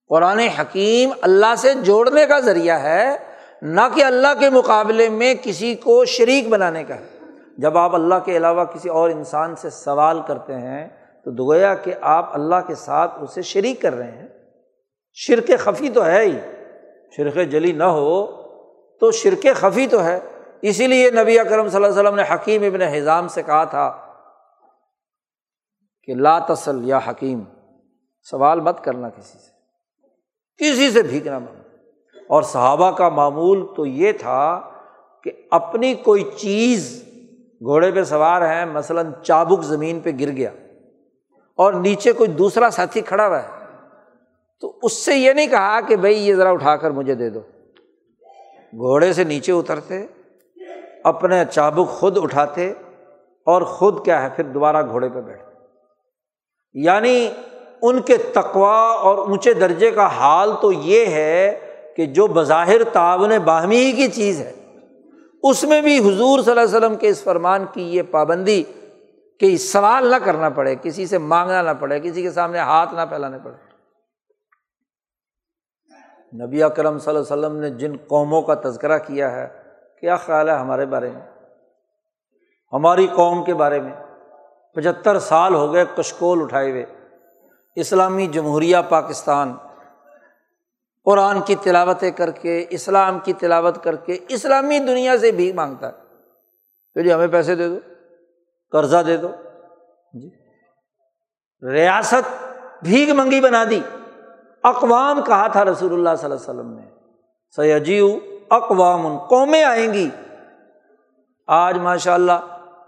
[0.08, 3.16] قرآن حکیم اللہ سے جوڑنے کا ذریعہ ہے،
[3.62, 7.06] نہ کہ اللہ کے مقابلے میں کسی کو شریک بنانے کا ہے۔
[7.58, 11.94] جب آپ اللہ کے علاوہ کسی اور انسان سے سوال کرتے ہیں تو دگویا کہ
[12.00, 14.28] آپ اللہ کے ساتھ اسے شریک کر رہے ہیں۔
[15.12, 16.38] شرک خفی تو ہے ہی۔
[17.16, 18.26] شرک جلی نہ ہو
[19.00, 20.20] تو شرک خفی تو ہے۔
[20.62, 24.00] اسی لیے نبی اکرم صلی اللہ علیہ وسلم نے حکیم ابن حضام سے کہا تھا
[26.02, 27.44] کہ لا تسل یا حکیم،
[28.22, 29.54] سوال مت کرنا کسی سے۔
[30.56, 31.60] کسی سے بھیگنا مانگ
[32.28, 34.60] اور صحابہ کا معمول تو یہ تھا
[35.24, 37.04] کہ اپنی کوئی چیز
[37.58, 40.50] گھوڑے پہ سوار ہے مثلاً چابک زمین پہ گر گیا۔
[41.56, 43.48] اور نیچے کوئی دوسرا ساتھی کھڑا ہوا ہے۔
[44.60, 47.40] تو اس سے یہ نہیں کہا کہ بھائی یہ ذرا اٹھا کر مجھے دے دو۔
[48.72, 50.06] گھوڑے سے نیچے اترتے،
[51.04, 52.72] اپنے چابک خود اٹھاتے
[53.46, 55.54] اور خود کیا ہے، پھر دوبارہ گھوڑے پہ بیٹھتے۔
[56.74, 57.30] یعنی
[57.82, 61.58] ان کے تقوا اور اونچے درجے کا حال تو یہ ہے
[61.96, 64.52] کہ جو بظاہر تعاون باہمی ہی کی چیز ہے،
[65.42, 68.64] اس میں بھی حضور صلی اللہ علیہ وسلم کے اس فرمان کی یہ پابندی
[69.40, 73.00] کہ سوال نہ کرنا پڑے، کسی سے مانگنا نہ پڑے، کسی کے سامنے ہاتھ نہ
[73.08, 73.74] پھیلانے پڑے۔
[76.46, 79.48] نبی اکرم صلی اللہ علیہ وسلم نے جن قوموں کا تذکرہ کیا ہے،
[80.00, 81.20] کیا خیال ہے ہمارے بارے میں؟
[82.72, 83.92] ہماری قوم کے بارے میں۔
[84.74, 86.84] پچہتر سال ہو گئے کشکول اٹھائے ہوئے۔
[87.76, 89.54] اسلامی جمہوریہ پاکستان۔
[91.04, 95.88] قرآن کی تلاوتیں کر کے، اسلام کی تلاوت کر کے، اسلامی دنیا سے بھی مانگتا
[95.88, 95.92] ہے۔
[96.94, 97.93] کہ جی ہمیں پیسے دے دو۔
[98.74, 99.28] قرضہ دے دو۔
[100.12, 100.30] جی۔
[101.70, 102.44] ریاست
[102.82, 103.80] بھیگ منگی بنا دی۔
[104.62, 106.82] اقوام کہا تھا رسول اللہ صلی اللہ علیہ وسلم نے۔
[107.56, 108.18] سیاجیو
[108.50, 110.10] اقوام قومیں آئیں گی۔
[111.46, 112.32] آج ماشاء اللہ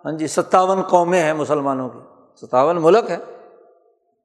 [0.05, 1.99] ہاں جی ستاون قومیں ہیں مسلمانوں کی۔
[2.47, 3.18] ستاون ملک ہے۔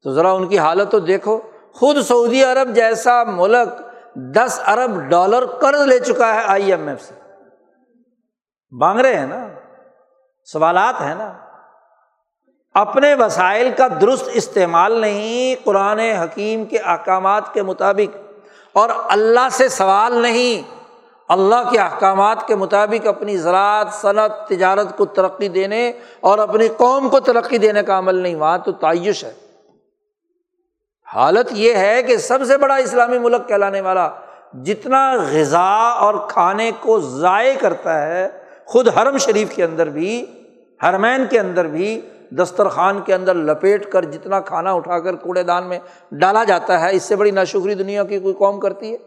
[0.03, 1.39] تو ذرا ان کی حالت تو دیکھو۔
[1.73, 3.81] خود سعودی عرب جیسا ملک
[4.15, 7.13] دس ارب ڈالر قرض لے چکا ہے آئی ایم ایف سے۔
[8.71, 9.47] مانگ رہے ہیں نا؟
[10.45, 11.33] سوالات ہیں نا؟
[12.75, 18.17] اپنے وسائل کا درست استعمال نہیں، قرآن حکیم کے احکامات کے مطابق،
[18.73, 20.69] اور اللہ سے سوال نہیں،
[21.29, 27.09] اللہ کے احکامات کے مطابق اپنی زراعت، صنعت، تجارت کو ترقی دینے اور اپنی قوم
[27.09, 29.31] کو ترقی دینے کا عمل نہیں، وہاں تو تعیش ہے۔
[31.07, 34.09] حالت یہ ہے کہ سب سے بڑا اسلامی ملک کہلانے والا
[34.63, 38.27] جتنا غذا اور کھانے کو ضائع کرتا ہے،
[38.65, 40.25] خود حرم شریف کے اندر بھی،
[40.79, 42.01] حرمین کے اندر بھی
[42.37, 45.79] دسترخوان کے اندر لپیٹ کر جتنا کھانا اٹھا کر کوڑے دان میں
[46.11, 48.97] ڈالا جاتا ہے، اس سے بڑی ناشکری دنیا کی کوئی قوم کرتی ہے؟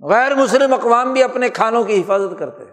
[0.00, 2.72] غیر مسلم اقوام بھی اپنے کھانوں کی حفاظت کرتے ہیں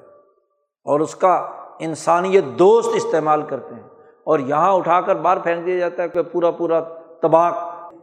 [0.85, 1.47] اور اس کا
[1.79, 3.83] انسانیت دوست استعمال کرتے ہیں۔
[4.23, 6.79] اور یہاں اٹھا کر باہر پھینک دیا جاتا ہے کہ پورا پورا
[7.21, 7.53] تباک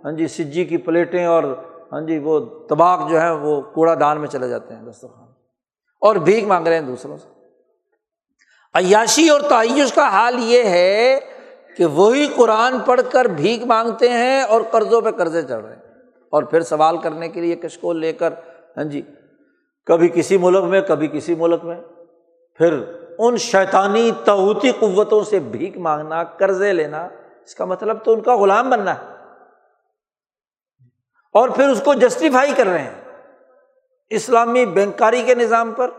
[0.05, 1.45] ہاں جی سجی کی پلیٹیں اور
[1.93, 5.29] ہاں جی وہ تباک جو ہے وہ کوڑا دان میں چلے جاتے ہیں دسترخوان۔
[6.01, 7.40] اور بھیک مانگ رہے ہیں دوسروں سے۔
[8.75, 11.21] عیاشی اور تعیش کا حال یہ ہے
[11.77, 15.83] کہ وہی قرآن پڑھ کر بھیک مانگتے ہیں اور قرضوں پہ قرضے چڑھ رہے ہیں۔
[16.31, 18.33] اور پھر سوال کرنے کے لیے کشکول لے کر
[18.77, 19.03] ہاں جی
[19.87, 21.81] کبھی کسی ملک میں، کبھی کسی ملک میں۔
[22.55, 22.83] پھر
[23.19, 27.09] ان شیطانی توتی قوتوں سے بھیک مانگنا، قرضے لینا،
[27.47, 29.07] اس کا مطلب تو ان کا غلام بننا ہے۔
[31.33, 33.19] اور پھر اس کو جسٹیفائی کر رہے ہیں۔
[34.11, 35.91] اسلامی بینکاری کے نظام پر،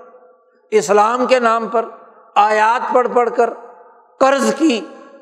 [0.72, 1.86] اسلام کے نام پر
[2.36, 3.49] آیات پڑھ پڑھ کر
[4.19, 4.82] قرض کی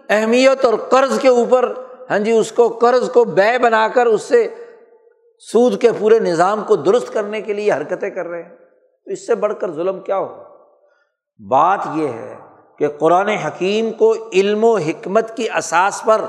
[0.10, 1.74] اہمیت اور قرض کے اوپر
[2.10, 4.48] ہاں جی اس کو قرض کو بے بنا کر اس سے
[5.52, 8.50] سود کے پورے نظام کو درست کرنے کے لیے حرکتیں کر رہے ہیں۔
[9.06, 10.44] تو اس سے بڑھ کر ظلم کیا ہو؟
[11.50, 12.36] بات یہ ہے
[12.78, 16.22] کہ قرآن حکیم کو علم و حکمت کی اساس پر،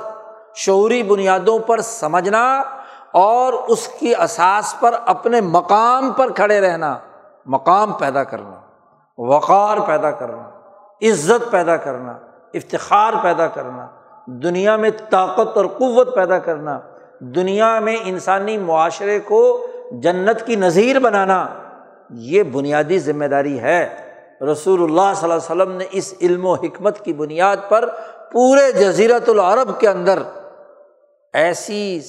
[0.54, 2.62] شعوری بنیادوں پر سمجھنا
[3.12, 6.98] اور اس کی اساس پر اپنے مقام پر کھڑے رہنا،
[7.46, 8.60] مقام پیدا کرنا،
[9.18, 10.59] وقار پیدا کرنا۔
[11.02, 12.18] عزت پیدا کرنا،
[12.54, 13.86] افتخار پیدا کرنا،
[14.26, 16.78] دنیا میں طاقت اور قوت پیدا کرنا،
[17.20, 21.46] دنیا میں انسانی معاشرے کو جنت کی نظیر بنانا،
[22.10, 23.88] یہ بنیادی ذمہ داری ہے۔
[24.52, 27.88] رسول اللہ صلی اللہ علیہ وسلم نے اس علم و حکمت کی بنیاد پر
[28.32, 30.22] پورے جزیرت العرب کے اندر
[31.32, 32.00] ایسی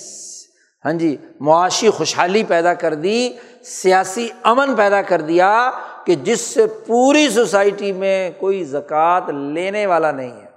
[0.85, 3.33] ہاں جی معاشی خوشحالی پیدا کر دی،
[3.65, 5.71] سیاسی امن پیدا کر دیا
[6.05, 10.51] کہ جس سے پوری سوسائٹی میں کوئی زکوٰۃ لینے والا نہیں ہے۔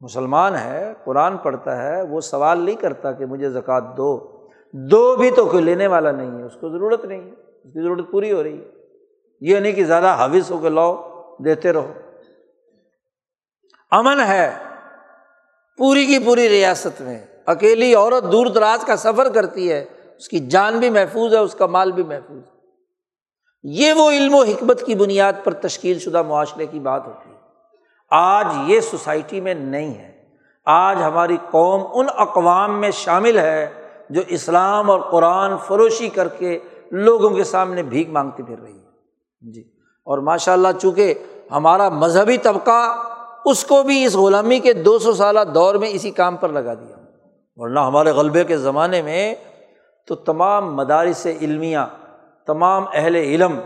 [0.00, 4.36] مسلمان ہے، قرآن پڑھتا ہے، وہ سوال نہیں کرتا کہ مجھے زکوٰۃ دو۔
[4.72, 7.82] دو بھی تو کوئی لینے والا نہیں ہے، اس کو ضرورت نہیں ہے، اس کی
[7.82, 8.68] ضرورت پوری ہو رہی ہے۔
[9.40, 11.10] یہ نہیں کہ زیادہ حوث ہو کے لاؤ،
[11.44, 11.92] دیتے رہو۔
[13.90, 14.52] امن ہے
[15.76, 19.84] پوری کی پوری ریاست میں۔ اکیلی عورت دور دراز کا سفر کرتی ہے،
[20.18, 22.55] اس کی جان بھی محفوظ ہے، اس کا مال بھی محفوظ ہے۔
[23.68, 27.36] یہ وہ علم و حکمت کی بنیاد پر تشکیل شدہ معاشرے کی بات ہوتی ہے۔
[28.10, 30.24] آج یہ سوسائٹی میں نہیں ہے۔
[30.64, 33.68] آج ہماری قوم ان اقوام میں شامل ہے
[34.10, 36.58] جو اسلام اور قرآن فروشی کر کے
[36.90, 38.84] لوگوں کے سامنے بھیک مانگتی پھر رہی ہے
[39.52, 39.60] جی۔
[40.04, 41.14] اور ماشاء اللہ چونکہ
[41.50, 42.96] ہمارا مذہبی طبقہ
[43.44, 46.74] اس کو بھی اس غلامی کے دو سو سالہ دور میں اسی کام پر لگا
[46.74, 46.96] دیا۔
[47.56, 49.34] ورنہ ہمارے غلبے کے زمانے میں
[50.06, 51.78] تو تمام مدارس علمیہ
[52.46, 53.60] تمام اہل علم،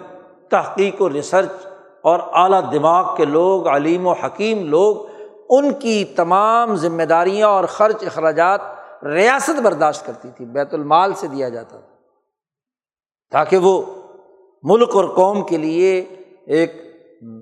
[0.51, 1.53] تحقیق و ریسرچ
[2.03, 4.97] اور اعلیٰ دماغ کے لوگ، علیم و حکیم لوگ،
[5.49, 8.61] ان کی تمام ذمہ داریاں اور خرچ اخراجات
[9.05, 11.87] ریاست برداشت کرتی تھی، بیت المال سے دیا جاتا تھا۔
[13.31, 13.83] تاکہ وہ
[14.63, 16.05] ملک اور قوم کے لیے
[16.47, 16.73] ایک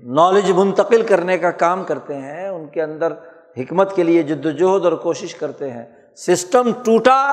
[0.04, 3.12] نالج منتقل کرنے کا کام کرتے ہیں، ان کے اندر
[3.58, 5.84] حکمت کے لیے جد وجہد اور کوشش کرتے ہیں۔
[6.16, 7.32] سسٹم ٹوٹا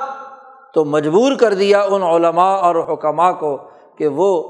[0.73, 3.57] تو مجبور کر دیا ان علماء اور حکمہ کو
[3.97, 4.43] کہ وہ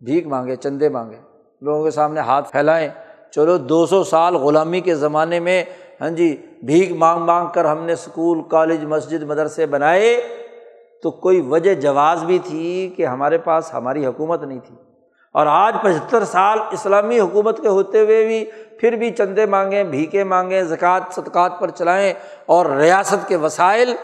[0.00, 1.16] بھیک مانگے، چندے مانگے۔
[1.60, 2.88] لوگوں کے سامنے ہاتھ پھیلائیں۔
[3.30, 5.64] چلو دو سو سال غلامی کے زمانے میں
[6.00, 10.20] ہاں جی بھیک مانگ مانگ کر ہم نے اسکول کالج، مسجد، مدرسے بنائے
[11.02, 14.76] تو کوئی وجہ جواز بھی تھی کہ ہمارے پاس ہماری حکومت نہیں تھی۔
[15.34, 18.44] اور آج پچہتر سال اسلامی حکومت کے ہوتے ہوئے بھی
[18.78, 22.12] پھر بھی چندے مانگیں بھیکے مانگیں، زکوٰۃ، صدقات پر چلائیں
[22.46, 23.94] اور ریاست کے وسائل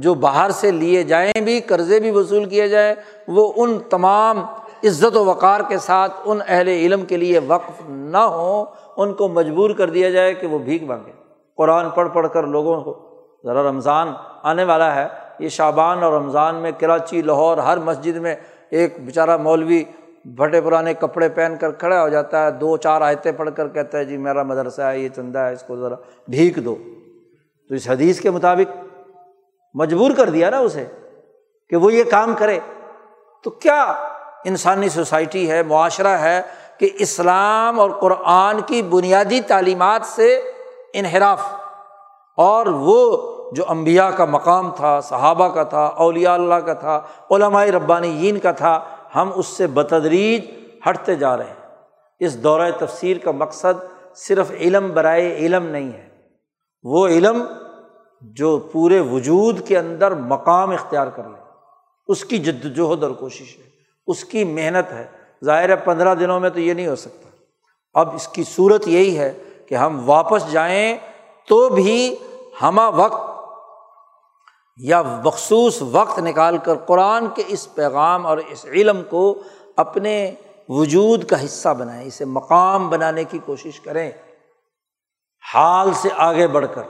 [0.00, 2.94] جو باہر سے لیے جائیں بھی، قرضے بھی وصول کیے جائیں،
[3.28, 4.42] وہ ان تمام
[4.84, 8.64] عزت و وقار کے ساتھ ان اہل علم کے لیے وقف نہ ہوں،
[8.96, 11.12] ان کو مجبور کر دیا جائے کہ وہ بھیک مانگے
[11.56, 12.94] قرآن پڑھ پڑھ کر لوگوں کو،
[13.44, 15.06] ذرا رمضان آنے والا ہے،
[15.38, 18.34] یہ شابان اور رمضان میں کراچی، لاہور، ہر مسجد میں
[18.70, 19.84] ایک بیچارہ مولوی
[20.24, 23.98] بھٹے پرانے کپڑے پہن کر کھڑا ہو جاتا ہے، دو چار آیتیں پڑھ کر کہتا
[23.98, 25.94] ہے جی میرا مدرسہ ہے، یہ چندہ ہے، اس کو ذرا
[26.28, 26.76] بھیک دو۔
[27.68, 28.87] تو اس حدیث کے مطابق
[29.74, 30.86] مجبور کر دیا نا اسے
[31.70, 32.58] کہ وہ یہ کام کرے۔
[33.44, 33.82] تو کیا
[34.44, 36.42] انسانی سوسائٹی ہے، معاشرہ ہے
[36.78, 40.40] کہ اسلام اور قرآن کی بنیادی تعلیمات سے
[40.94, 41.40] انحراف؟
[42.36, 43.16] اور وہ
[43.52, 48.52] جو امبیا کا مقام تھا، صحابہ کا تھا، اولیاء اللہ کا تھا، علماء ربانی کا
[48.52, 48.80] تھا،
[49.14, 50.46] ہم اس سے بتدریج
[50.88, 51.76] ہٹتے جا رہے ہیں۔
[52.18, 53.84] اس دورۂ تفسیر کا مقصد
[54.16, 56.08] صرف علم برائے علم نہیں ہے۔
[56.82, 57.44] وہ علم
[58.20, 61.38] جو پورے وجود کے اندر مقام اختیار کر لے۔
[62.06, 63.62] اس کی جد وجہد اور کوشش ہے،
[64.06, 65.06] اس کی محنت ہے۔
[65.44, 67.28] ظاہر ہے پندرہ دنوں میں تو یہ نہیں ہو سکتا۔
[67.94, 69.38] اب اس کی صورت یہی ہے
[69.68, 70.98] کہ ہم واپس جائیں
[71.48, 72.16] تو بھی
[72.62, 73.38] ہمہ وقت
[74.76, 79.42] یا مخصوص وقت نکال کر قرآن کے اس پیغام اور اس علم کو
[79.76, 80.34] اپنے
[80.68, 84.10] وجود کا حصہ بنائیں، اسے مقام بنانے کی کوشش کریں۔
[85.54, 86.82] حال سے آگے بڑھ کر۔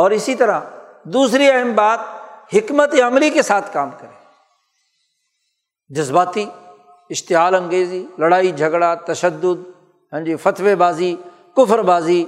[0.00, 0.60] اور اسی طرح
[1.04, 2.00] دوسری اہم بات
[2.54, 4.18] حکمت عملی کے ساتھ کام کریں
[5.88, 6.44] جذباتی،
[7.10, 9.68] اشتعال انگیزی، لڑائی، جھگڑا، تشدد
[10.12, 11.16] ہاں جی فتوے بازی،
[11.56, 12.24] کفر بازی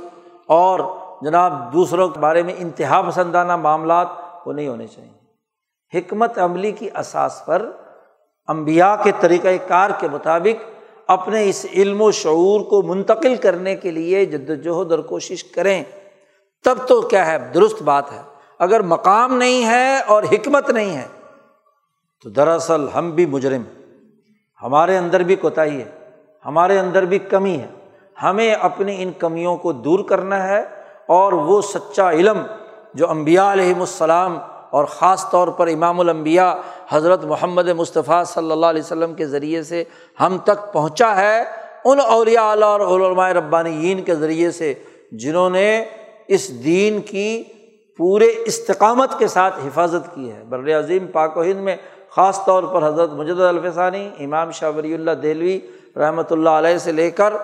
[0.46, 0.80] اور
[1.22, 4.08] جناب دوسروں کے بارے میں انتہا پسندانہ معاملات
[4.46, 7.70] وہ نہیں ہونے چاہیے۔ حکمت عملی کی اساس پر
[8.46, 10.70] امبیا کے طریقۂ کار کے مطابق
[11.06, 15.84] اپنے اس علم و شعور کو منتقل کرنے کے لیے جد وجہد اور کوشش کریں۔
[16.64, 18.20] تب تو کیا ہے؟ درست بات ہے۔
[18.58, 21.06] اگر مقام نہیں ہے اور حکمت نہیں ہے،
[22.24, 23.62] تو دراصل ہم بھی مجرم
[24.62, 25.90] ہمارے اندر بھی کوتاہی ہے،
[26.46, 27.66] ہمارے اندر بھی کمی ہے۔
[28.22, 30.60] ہمیں اپنی ان کمیوں کو دور کرنا ہے
[31.08, 32.42] اور وہ سچا علم
[32.94, 34.38] جو امبیا علیہم السلام
[34.70, 36.52] اور خاص طور پر امام الانبیاء
[36.88, 39.82] حضرت محمد مصطفیٰ صلی اللہ علیہ وسلم کے ذریعے سے
[40.20, 41.42] ہم تک پہنچا ہے،
[41.84, 44.72] ان اولیاء اعلیٰ اور علماء ربانیین کے ذریعے سے،
[45.12, 45.84] جنہوں نے
[46.34, 47.42] اس دین کی
[47.98, 51.76] پورے استقامت کے ساتھ حفاظت کی ہے۔ بر عظیم پاک و ہند میں
[52.16, 55.58] خاص طور پر حضرت مجد الفسانی، امام شاہ ولی اللہ دہلوی
[55.96, 57.34] رحمۃ اللہ علیہ سے لے کر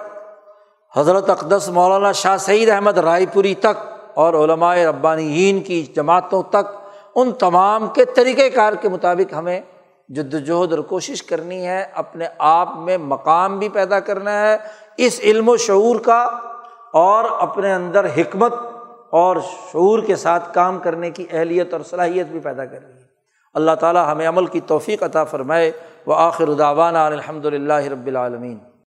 [0.96, 6.76] حضرت اقدس مولانا شاہ سعید احمد رائے پوری تک اور علماء ربانیین کی جماعتوں تک،
[7.14, 9.60] ان تمام کے طریقۂ کار کے مطابق ہمیں
[10.08, 14.56] جد وجہد اور کوشش کرنی ہے، اپنے آپ میں مقام بھی پیدا کرنا ہے،
[14.96, 16.20] اس علم و شعور کا
[16.92, 18.54] اور اپنے اندر حکمت
[19.10, 23.08] اور شعور کے ساتھ کام کرنے کی اہلیت اور صلاحیت بھی پیدا کر رہی ہے۔
[23.54, 25.70] اللہ تعالیٰ ہمیں عمل کی توفیق عطا فرمائے۔
[26.06, 28.58] وہ آخر الداوانہ الحمد للہ رب العالمین۔